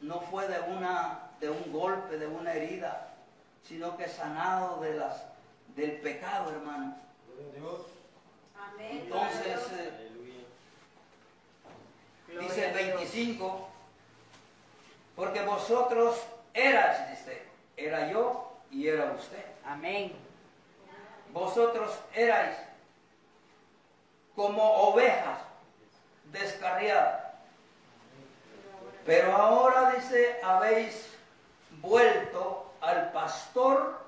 no 0.00 0.20
fue 0.20 0.46
de 0.48 0.60
una 0.60 1.30
de 1.40 1.48
un 1.48 1.72
golpe, 1.72 2.18
de 2.18 2.26
una 2.26 2.52
herida, 2.52 3.14
sino 3.66 3.96
que 3.96 4.08
sanado 4.08 4.80
de 4.80 4.94
las 4.94 5.24
del 5.74 6.00
pecado, 6.00 6.50
hermano. 6.50 6.96
Gloria 7.26 7.50
a 7.50 7.56
Dios. 7.56 7.86
Amén. 8.54 9.02
Entonces, 9.04 9.72
eh, 9.78 10.10
dice 12.40 12.68
el 12.68 12.74
25, 12.74 13.69
porque 15.20 15.42
vosotros 15.42 16.18
eras, 16.54 17.10
dice, 17.10 17.42
era 17.76 18.10
yo 18.10 18.54
y 18.70 18.88
era 18.88 19.12
usted. 19.12 19.44
Amén. 19.66 20.14
Vosotros 21.30 21.94
erais 22.14 22.56
como 24.34 24.62
ovejas 24.62 25.40
descarriadas. 26.32 27.34
Pero 29.04 29.36
ahora 29.36 29.90
dice, 29.90 30.40
habéis 30.42 31.14
vuelto 31.82 32.72
al 32.80 33.12
pastor 33.12 34.00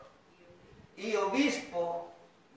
y 0.97 1.15
obispo 1.17 2.11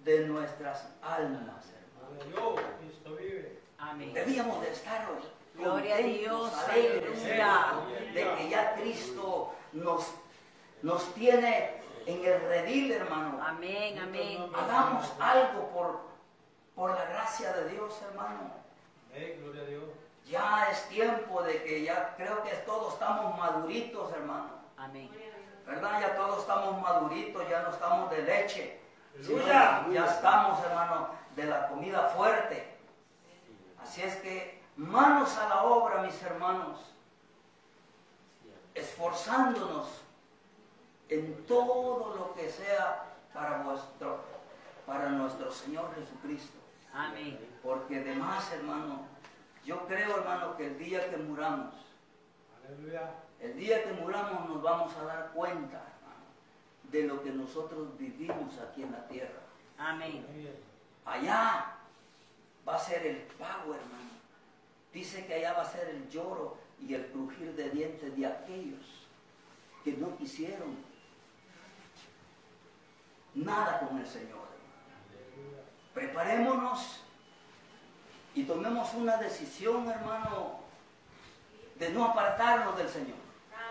de 0.05 0.27
nuestras 0.27 0.87
almas, 1.01 1.65
hermano. 1.75 2.31
Gloria 2.31 2.63
a 2.63 2.69
Dios. 2.69 2.75
Cristo 2.79 3.15
vive. 3.17 3.59
Amén. 3.79 4.13
Debíamos 4.13 4.61
de 4.61 4.71
estar 4.71 5.05
Gloria 5.57 5.95
a 5.95 5.99
Dios, 5.99 6.53
aleluya. 6.69 7.71
de 8.13 8.35
que 8.35 8.49
ya 8.49 8.75
Cristo 8.75 9.53
nos, 9.73 10.13
nos 10.81 11.13
tiene 11.13 11.81
en 12.05 12.25
el 12.25 12.41
redil, 12.41 12.91
hermano. 12.91 13.41
Amén, 13.43 13.97
amén. 13.99 14.49
Hagamos 14.53 15.11
algo 15.19 15.69
por, 15.69 15.99
por 16.75 16.91
la 16.91 17.05
gracia 17.05 17.53
de 17.53 17.69
Dios, 17.69 17.99
hermano. 18.09 18.51
Amén. 19.11 19.39
Gloria 19.41 19.61
a 19.61 19.65
Dios. 19.65 19.83
Ya 20.25 20.67
es 20.71 20.89
tiempo 20.89 21.41
de 21.43 21.63
que 21.63 21.83
ya 21.83 22.15
creo 22.17 22.43
que 22.43 22.51
todos 22.65 22.93
estamos 22.93 23.37
maduritos, 23.37 24.11
hermano. 24.13 24.49
Amén. 24.77 25.09
¿Verdad? 25.65 26.01
Ya 26.01 26.15
todos 26.15 26.39
estamos 26.41 26.81
maduritos, 26.81 27.49
ya 27.49 27.61
no 27.63 27.69
estamos 27.69 28.11
de 28.11 28.21
leche. 28.23 28.79
Aleluya. 29.15 29.87
ya 29.91 30.05
estamos, 30.05 30.63
hermano, 30.65 31.09
de 31.35 31.45
la 31.45 31.67
comida 31.69 32.09
fuerte. 32.09 32.75
Así 33.81 34.01
es 34.01 34.15
que 34.17 34.54
manos 34.77 35.37
a 35.37 35.49
la 35.49 35.63
obra, 35.63 36.01
mis 36.01 36.21
hermanos. 36.21 36.79
Esforzándonos 38.73 39.87
en 41.09 41.45
todo 41.45 42.15
lo 42.15 42.33
que 42.33 42.49
sea 42.49 43.13
para 43.33 43.63
vuestro, 43.63 44.19
para 44.85 45.09
nuestro 45.09 45.51
Señor 45.51 45.93
Jesucristo. 45.95 46.57
Amén. 46.93 47.39
Porque 47.63 47.99
además, 47.99 48.51
hermano, 48.51 49.05
yo 49.65 49.85
creo, 49.87 50.17
hermano, 50.17 50.55
que 50.57 50.67
el 50.67 50.77
día 50.77 51.09
que 51.09 51.17
muramos, 51.17 51.73
Aleluya. 52.67 53.11
el 53.39 53.57
día 53.57 53.83
que 53.83 53.93
muramos 53.93 54.49
nos 54.49 54.61
vamos 54.61 54.95
a 54.97 55.05
dar 55.05 55.31
cuenta, 55.33 55.77
hermano, 55.77 56.25
de 56.83 57.03
lo 57.03 57.23
que 57.23 57.31
nosotros 57.31 57.97
vivimos 57.97 58.57
aquí 58.59 58.83
en 58.83 58.91
la 58.91 59.07
tierra. 59.07 59.39
Amén. 59.77 60.25
Amén. 60.29 60.55
Allá 61.05 61.75
va 62.67 62.75
a 62.75 62.79
ser 62.79 63.05
el 63.05 63.17
pago, 63.37 63.73
hermano. 63.73 64.14
Dice 64.95 65.25
que 65.25 65.35
allá 65.35 65.51
va 65.51 65.63
a 65.63 65.69
ser 65.69 65.89
el 65.89 66.09
lloro 66.09 66.55
y 66.79 66.93
el 66.93 67.07
crujir 67.07 67.53
de 67.53 67.69
dientes 67.69 68.15
de 68.15 68.25
aquellos 68.25 68.79
que 69.83 69.91
no 69.91 70.15
quisieron 70.15 70.77
nada 73.33 73.79
con 73.79 73.97
el 73.97 74.07
Señor. 74.07 74.47
Preparémonos 75.93 77.01
y 78.35 78.43
tomemos 78.43 78.93
una 78.93 79.17
decisión, 79.17 79.85
hermano, 79.89 80.61
de 81.77 81.89
no 81.89 82.05
apartarnos 82.05 82.77
del 82.77 82.87
Señor. 82.87 83.17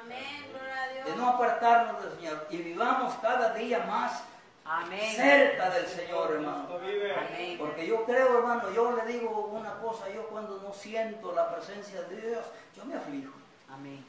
Amén. 0.03 0.45
Gloria 0.51 1.05
a 1.05 1.07
De 1.07 1.17
no 1.17 1.29
apartarnos 1.31 2.03
del 2.03 2.17
Señor. 2.17 2.47
Y 2.51 2.59
vivamos 2.59 3.15
cada 3.23 3.55
día 3.55 3.87
más 3.87 4.25
Amén. 4.65 5.15
cerca 5.15 5.71
del 5.71 5.87
Señor, 5.87 6.33
hermano. 6.33 6.69
Amén. 6.75 7.59
Porque 7.59 7.87
yo 7.87 8.05
creo, 8.05 8.39
hermano, 8.39 8.71
yo 8.73 8.93
le 8.97 9.13
digo 9.13 9.51
una 9.53 9.75
cosa, 9.81 10.09
yo 10.09 10.27
cuando 10.29 10.61
no 10.63 10.73
siento 10.73 11.33
la 11.35 11.55
presencia 11.55 12.03
de 12.03 12.21
Dios, 12.29 12.45
yo 12.75 12.85
me 12.87 12.95
aflijo. 12.95 13.33
Amén. 13.71 14.05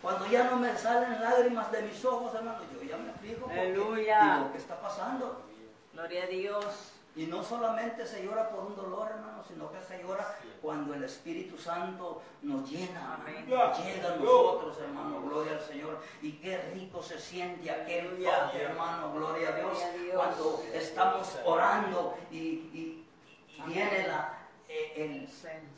Cuando 0.00 0.26
ya 0.26 0.44
no 0.44 0.56
me 0.56 0.76
salen 0.76 1.20
lágrimas 1.20 1.70
de 1.72 1.82
mis 1.82 2.04
ojos, 2.04 2.34
hermano, 2.34 2.60
yo 2.72 2.82
ya 2.88 2.96
me 2.96 3.10
aflijo 3.10 3.48
Aleluya. 3.50 4.36
digo, 4.36 4.52
¿qué 4.52 4.58
está 4.58 4.80
pasando? 4.80 5.42
Gloria 5.92 6.24
a 6.24 6.26
Dios. 6.26 6.92
Y 7.16 7.26
no 7.26 7.42
solamente 7.42 8.06
se 8.06 8.22
llora 8.22 8.50
por 8.50 8.64
un 8.66 8.76
dolor, 8.76 9.08
hermano, 9.10 9.42
sino 9.48 9.72
que 9.72 9.80
se 9.80 10.02
llora 10.02 10.36
cuando 10.60 10.92
el 10.92 11.02
Espíritu 11.04 11.56
Santo 11.56 12.20
nos 12.42 12.68
llena, 12.70 13.14
Amén. 13.14 13.46
llega 13.46 14.12
a 14.12 14.16
nosotros, 14.16 14.78
hermano, 14.80 15.22
gloria 15.22 15.52
al 15.52 15.60
Señor. 15.62 15.98
Y 16.20 16.32
qué 16.32 16.58
rico 16.74 17.02
se 17.02 17.18
siente 17.18 17.70
aquel 17.70 18.22
toque, 18.22 18.62
hermano, 18.62 19.14
gloria 19.14 19.48
a 19.48 19.52
Dios, 19.52 19.78
cuando 20.14 20.62
estamos 20.74 21.38
orando 21.46 22.18
y, 22.30 22.36
y- 22.36 23.06
y 23.56 23.62
viene 23.62 24.06
la, 24.08 24.34
eh, 24.68 24.92
el, 24.96 25.28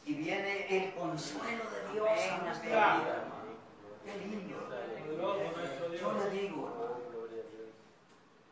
y 0.07 0.15
viene 0.15 0.67
el 0.77 0.93
consuelo 0.95 1.63
de 1.71 1.93
Dios 1.93 2.09
a 2.33 2.39
nuestra 2.39 2.69
vida, 2.69 3.23
hermano. 3.23 3.39
Qué 4.05 4.27
lindo. 4.27 4.59
Yo 6.01 6.13
le 6.15 6.31
digo, 6.31 6.67
hermano, 6.67 6.99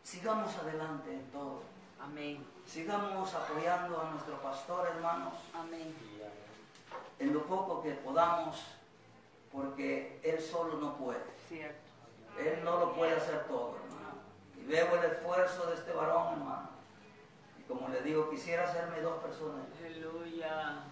sigamos 0.04 0.54
adelante 0.56 1.12
en 1.12 1.30
todo. 1.32 1.62
Amén. 2.00 2.44
Sigamos 2.66 3.32
apoyando 3.34 4.00
a 4.00 4.10
nuestro 4.10 4.40
pastor, 4.42 4.88
hermanos, 4.88 5.34
Amén. 5.54 5.94
en 7.18 7.32
lo 7.32 7.42
poco 7.44 7.82
que 7.82 7.92
podamos, 7.92 8.62
porque 9.52 10.20
él 10.22 10.40
solo 10.40 10.76
no 10.78 10.96
puede. 10.96 11.20
Cierto. 11.48 11.78
Él 12.38 12.62
no 12.64 12.78
lo 12.78 12.94
puede 12.94 13.16
hacer 13.16 13.44
todo, 13.44 13.76
hermano. 13.76 14.16
Y 14.60 14.64
veo 14.66 14.94
el 15.02 15.10
esfuerzo 15.10 15.66
de 15.66 15.74
este 15.76 15.92
varón, 15.92 16.34
hermano. 16.34 16.68
Y 17.58 17.62
como 17.62 17.88
le 17.88 18.02
digo, 18.02 18.28
quisiera 18.30 18.64
hacerme 18.68 19.00
dos 19.00 19.22
personas. 19.22 19.64
Aleluya. 19.84 20.84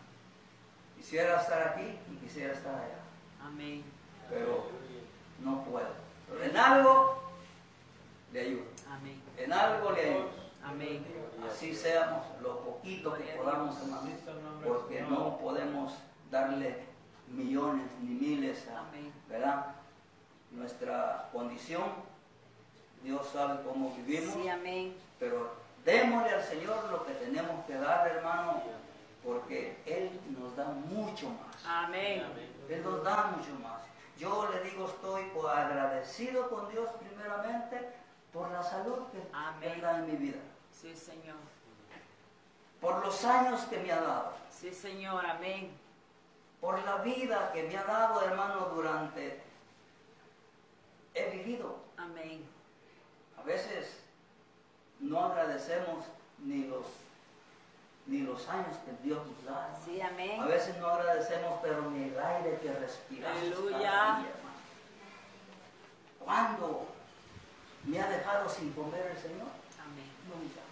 Quisiera 0.96 1.40
estar 1.40 1.68
aquí 1.68 1.98
y 2.10 2.16
quisiera 2.16 2.54
estar 2.54 2.74
allá, 2.74 3.00
Amén. 3.44 3.84
pero 4.30 4.64
no 5.40 5.62
puedo. 5.64 5.88
Pero 6.30 6.44
en 6.44 6.56
algo 6.56 7.20
le 8.32 8.40
ayudo. 8.40 8.64
Amén. 8.90 9.20
En 9.36 9.52
algo 9.52 9.90
le 9.90 10.00
ayudo. 10.00 10.43
Amén. 10.64 11.04
Así 11.50 11.74
seamos 11.74 12.24
lo 12.42 12.60
poquito 12.60 13.14
que 13.14 13.22
podamos, 13.36 13.76
hermano, 13.80 14.08
porque 14.66 15.02
no 15.02 15.38
podemos 15.38 15.92
darle 16.30 16.84
millones 17.28 17.86
ni 18.02 18.14
miles. 18.14 18.64
¿verdad? 19.28 19.66
Nuestra 20.50 21.28
condición, 21.32 21.82
Dios 23.02 23.28
sabe 23.32 23.62
cómo 23.64 23.94
vivimos, 23.96 24.34
Sí, 24.34 24.48
amén. 24.48 24.94
pero 25.18 25.52
démosle 25.84 26.30
al 26.30 26.42
Señor 26.42 26.76
lo 26.90 27.04
que 27.04 27.12
tenemos 27.14 27.64
que 27.66 27.74
dar, 27.74 28.06
hermano, 28.06 28.62
porque 29.24 29.76
Él 29.86 30.10
nos 30.38 30.54
da 30.56 30.66
mucho 30.66 31.28
más. 31.30 31.64
Amén. 31.66 32.22
Él 32.68 32.82
nos 32.84 33.02
da 33.02 33.32
mucho 33.36 33.50
más. 33.62 33.82
Yo 34.18 34.48
le 34.52 34.70
digo, 34.70 34.86
estoy 34.86 35.24
agradecido 35.52 36.48
con 36.48 36.70
Dios 36.70 36.88
primeramente 37.00 37.80
por 38.32 38.50
la 38.50 38.62
salud 38.62 38.98
que 39.12 39.20
Amén. 39.32 39.72
Él 39.74 39.80
da 39.80 39.98
en 39.98 40.06
mi 40.06 40.16
vida, 40.16 40.38
Sí, 40.80 40.94
Señor. 40.94 41.36
por 42.80 43.04
los 43.04 43.24
años 43.24 43.62
que 43.62 43.78
me 43.78 43.90
ha 43.92 44.00
dado. 44.00 44.34
Sí, 44.50 44.72
Señor. 44.72 45.24
Amén. 45.24 45.70
por 46.60 46.82
la 46.84 46.96
vida 46.98 47.50
que 47.52 47.64
me 47.64 47.76
ha 47.76 47.84
dado, 47.84 48.22
hermano, 48.22 48.70
durante... 48.74 49.42
He 51.14 51.30
vivido. 51.30 51.76
Amén. 51.96 52.44
A 53.38 53.42
veces 53.42 54.00
no 55.00 55.24
agradecemos 55.26 56.06
ni 56.38 56.64
los, 56.64 56.86
ni 58.06 58.18
los 58.20 58.48
años 58.48 58.76
que 58.84 59.06
Dios 59.06 59.20
nos 59.26 59.44
da. 59.44 59.78
Sí, 59.84 60.00
amén. 60.00 60.40
A 60.40 60.46
veces 60.46 60.76
no 60.78 60.88
agradecemos, 60.88 61.60
pero 61.62 61.82
ni 61.90 62.08
el 62.08 62.18
aire 62.18 62.58
que 62.60 62.72
respiramos. 62.72 63.38
Aleluya. 63.38 63.78
cada 63.78 64.18
día, 64.18 64.30
hermano. 64.30 64.58
¿Cuándo 66.24 66.86
me 67.84 68.00
ha 68.00 68.08
dejado 68.08 68.48
sin 68.48 68.72
comer 68.72 69.12
el 69.14 69.18
Señor? 69.18 69.48
Amén. 69.78 70.10
Nunca. 70.28 70.63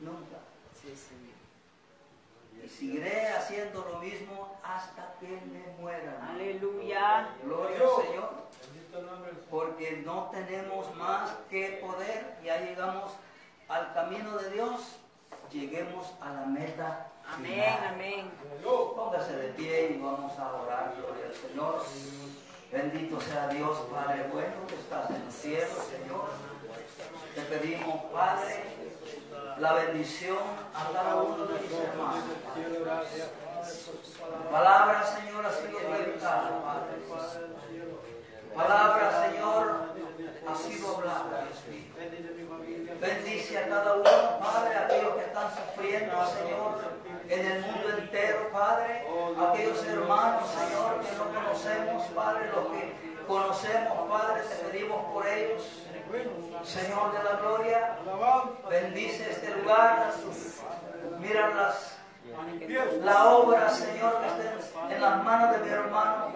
Nunca. 0.00 0.38
Sí, 0.80 0.94
Señor. 0.96 1.34
Y 2.62 2.68
seguiré 2.68 3.28
haciendo 3.28 3.86
lo 3.90 3.98
mismo 3.98 4.58
hasta 4.62 5.14
que 5.20 5.28
me 5.28 5.80
muera. 5.80 6.30
Aleluya. 6.30 7.28
Gloria 7.44 7.76
al 7.76 8.04
Señor. 8.04 8.44
Porque 9.50 10.02
no 10.04 10.30
tenemos 10.30 10.94
más 10.96 11.30
que 11.50 11.80
poder, 11.84 12.38
ya 12.44 12.60
llegamos 12.60 13.12
al 13.68 13.92
camino 13.92 14.36
de 14.38 14.50
Dios, 14.50 14.96
lleguemos 15.50 16.14
a 16.20 16.30
la 16.30 16.46
meta. 16.46 17.08
Amén, 17.26 17.52
final. 17.52 17.94
amén. 17.94 18.30
Póngase 18.62 19.36
de 19.36 19.48
pie 19.54 19.96
y 19.96 20.00
vamos 20.00 20.38
a 20.38 20.52
orar, 20.54 20.94
gloria 20.96 21.26
al 21.26 21.34
Señor. 21.34 21.84
Bendito 22.70 23.20
sea 23.20 23.48
Dios, 23.48 23.78
Padre 23.92 24.28
bueno, 24.32 24.66
que 24.68 24.74
estás 24.74 25.10
en 25.10 25.22
el 25.22 25.32
cielo, 25.32 25.74
Señor. 25.90 26.28
Te 27.34 27.42
pedimos, 27.42 28.04
Padre, 28.12 28.64
la 29.58 29.72
bendición 29.74 30.38
a 30.74 30.92
cada 30.92 31.16
uno 31.16 31.46
de 31.46 31.60
mis 31.60 31.72
hermanos. 31.72 32.24
Palabra, 34.50 35.04
Señor, 35.04 35.46
ha 35.46 35.52
sido 35.52 35.78
predicada, 35.78 36.62
Padre. 36.62 36.94
Palabra, 38.54 39.28
Señor, 39.28 39.94
ha 40.46 40.54
sido 40.54 40.96
hablada. 40.96 41.48
Bendice 43.00 43.58
a 43.58 43.68
cada 43.68 43.94
uno, 43.94 44.04
Padre, 44.40 44.76
aquellos 44.78 45.14
que 45.14 45.20
están 45.20 45.50
sufriendo, 45.50 46.26
Señor, 46.26 46.78
en 47.28 47.46
el 47.46 47.60
mundo 47.62 47.88
entero, 47.98 48.50
Padre. 48.52 49.06
Aquellos 49.50 49.84
hermanos, 49.86 50.44
Señor, 50.50 51.00
que 51.00 51.16
no 51.16 51.24
conocemos, 51.34 52.02
Padre, 52.14 52.50
los 52.54 52.66
que 52.66 52.92
conocemos, 53.26 54.08
Padre, 54.08 54.42
te 54.42 54.54
pedimos 54.56 55.04
por 55.12 55.26
ellos. 55.26 55.83
Señor 56.64 57.12
de 57.12 57.24
la 57.24 57.32
gloria, 57.40 57.98
bendice 58.70 59.30
este 59.30 59.54
lugar. 59.56 60.12
Mira 61.18 61.50
la 63.02 63.26
obra, 63.26 63.68
Señor, 63.68 64.20
que 64.20 64.26
esté 64.28 64.94
en 64.94 65.02
las 65.02 65.24
manos 65.24 65.50
de 65.52 65.58
mi 65.58 65.68
hermano. 65.70 66.32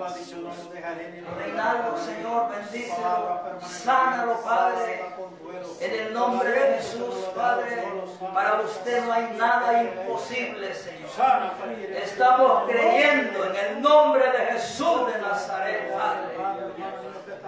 Reinaldo, 1.39 1.97
Señor, 1.99 2.51
bendícelo, 2.51 3.41
sánalo, 3.67 4.41
Padre. 4.43 5.07
En 5.81 5.95
el 5.95 6.13
nombre 6.13 6.51
de 6.51 6.75
Jesús, 6.77 7.15
Padre, 7.35 7.85
para 8.35 8.61
usted 8.61 9.05
no 9.05 9.13
hay 9.13 9.35
nada 9.39 9.83
imposible, 9.83 10.75
Señor. 10.75 11.09
Estamos 12.03 12.69
creyendo 12.69 13.45
en 13.45 13.57
el 13.57 13.81
nombre 13.81 14.31
de 14.31 14.39
Jesús 14.53 15.07
de 15.13 15.21
Nazaret, 15.21 15.95
Padre. 15.97 16.37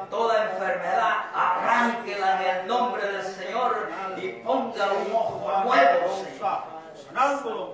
Toda 0.09 0.51
enfermedad, 0.51 1.27
arránquela 1.35 2.41
en 2.43 2.61
el 2.61 2.67
nombre 2.67 3.07
del 3.07 3.23
Señor 3.23 3.89
y 4.17 4.29
ponga 4.43 4.93
un 4.93 5.13
ojo 5.13 5.63
nuevo, 5.65 6.25
Señor 6.25 6.80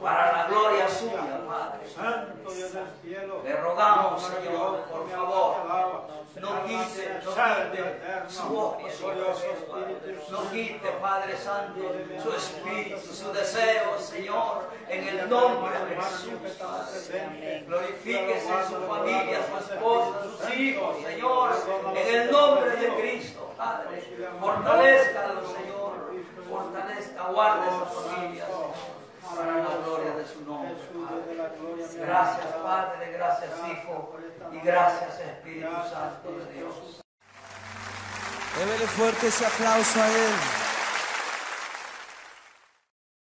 para 0.01 0.33
la 0.33 0.47
gloria 0.49 0.89
suya, 0.89 1.41
Padre. 1.47 1.87
Santo 1.95 2.51
Dios 2.51 2.73
del 2.73 2.87
cielo. 3.03 3.43
Le 3.45 3.57
rogamos, 3.57 4.23
Señor, 4.23 4.81
por 4.83 5.11
favor, 5.11 5.57
no 6.37 6.65
quite, 6.65 7.21
no 7.25 8.77
quite 8.77 8.91
su 8.91 9.05
Padre. 9.67 10.19
No 10.31 10.51
quite, 10.51 10.91
Padre 11.01 11.37
Santo, 11.37 11.81
su 12.23 12.33
espíritu, 12.33 13.15
su 13.15 13.33
deseo, 13.33 13.99
Señor, 13.99 14.71
en 14.89 15.09
el 15.09 15.29
nombre 15.29 15.79
de 15.85 15.97
Jesús, 15.97 16.53
Padre. 16.59 17.65
Glorifíquese 17.67 18.49
en 18.49 18.69
su 18.69 18.87
familia, 18.87 19.39
su 19.47 19.73
esposa, 19.73 20.23
sus 20.23 20.57
hijos, 20.57 20.97
Señor, 21.03 21.51
en 21.95 22.15
el 22.15 22.31
nombre 22.31 22.71
de 22.71 22.89
Cristo, 22.95 23.53
Padre. 23.57 24.03
Fortalezcalo, 24.41 25.41
Señor. 25.47 25.77
Fortalezca, 26.49 27.23
guarde 27.33 27.67
esa 27.67 27.87
familia, 27.87 28.47
Señor 28.47 28.96
para 29.35 29.57
la 29.59 29.77
gloria 29.85 30.17
de 30.17 30.25
su 30.27 30.45
nombre. 30.45 30.75
Padre. 30.75 32.07
Gracias 32.07 32.47
Padre, 32.63 33.13
gracias 33.13 33.51
Hijo 33.71 34.17
y 34.53 34.59
gracias 34.61 35.21
Espíritu 35.21 35.73
Santo 35.91 36.33
de 36.39 36.53
Dios. 36.53 37.03
Débele 38.59 38.87
fuerte 38.87 39.27
ese 39.27 39.47
aplauso 39.47 40.01
a 40.01 40.09
Él. 40.09 40.56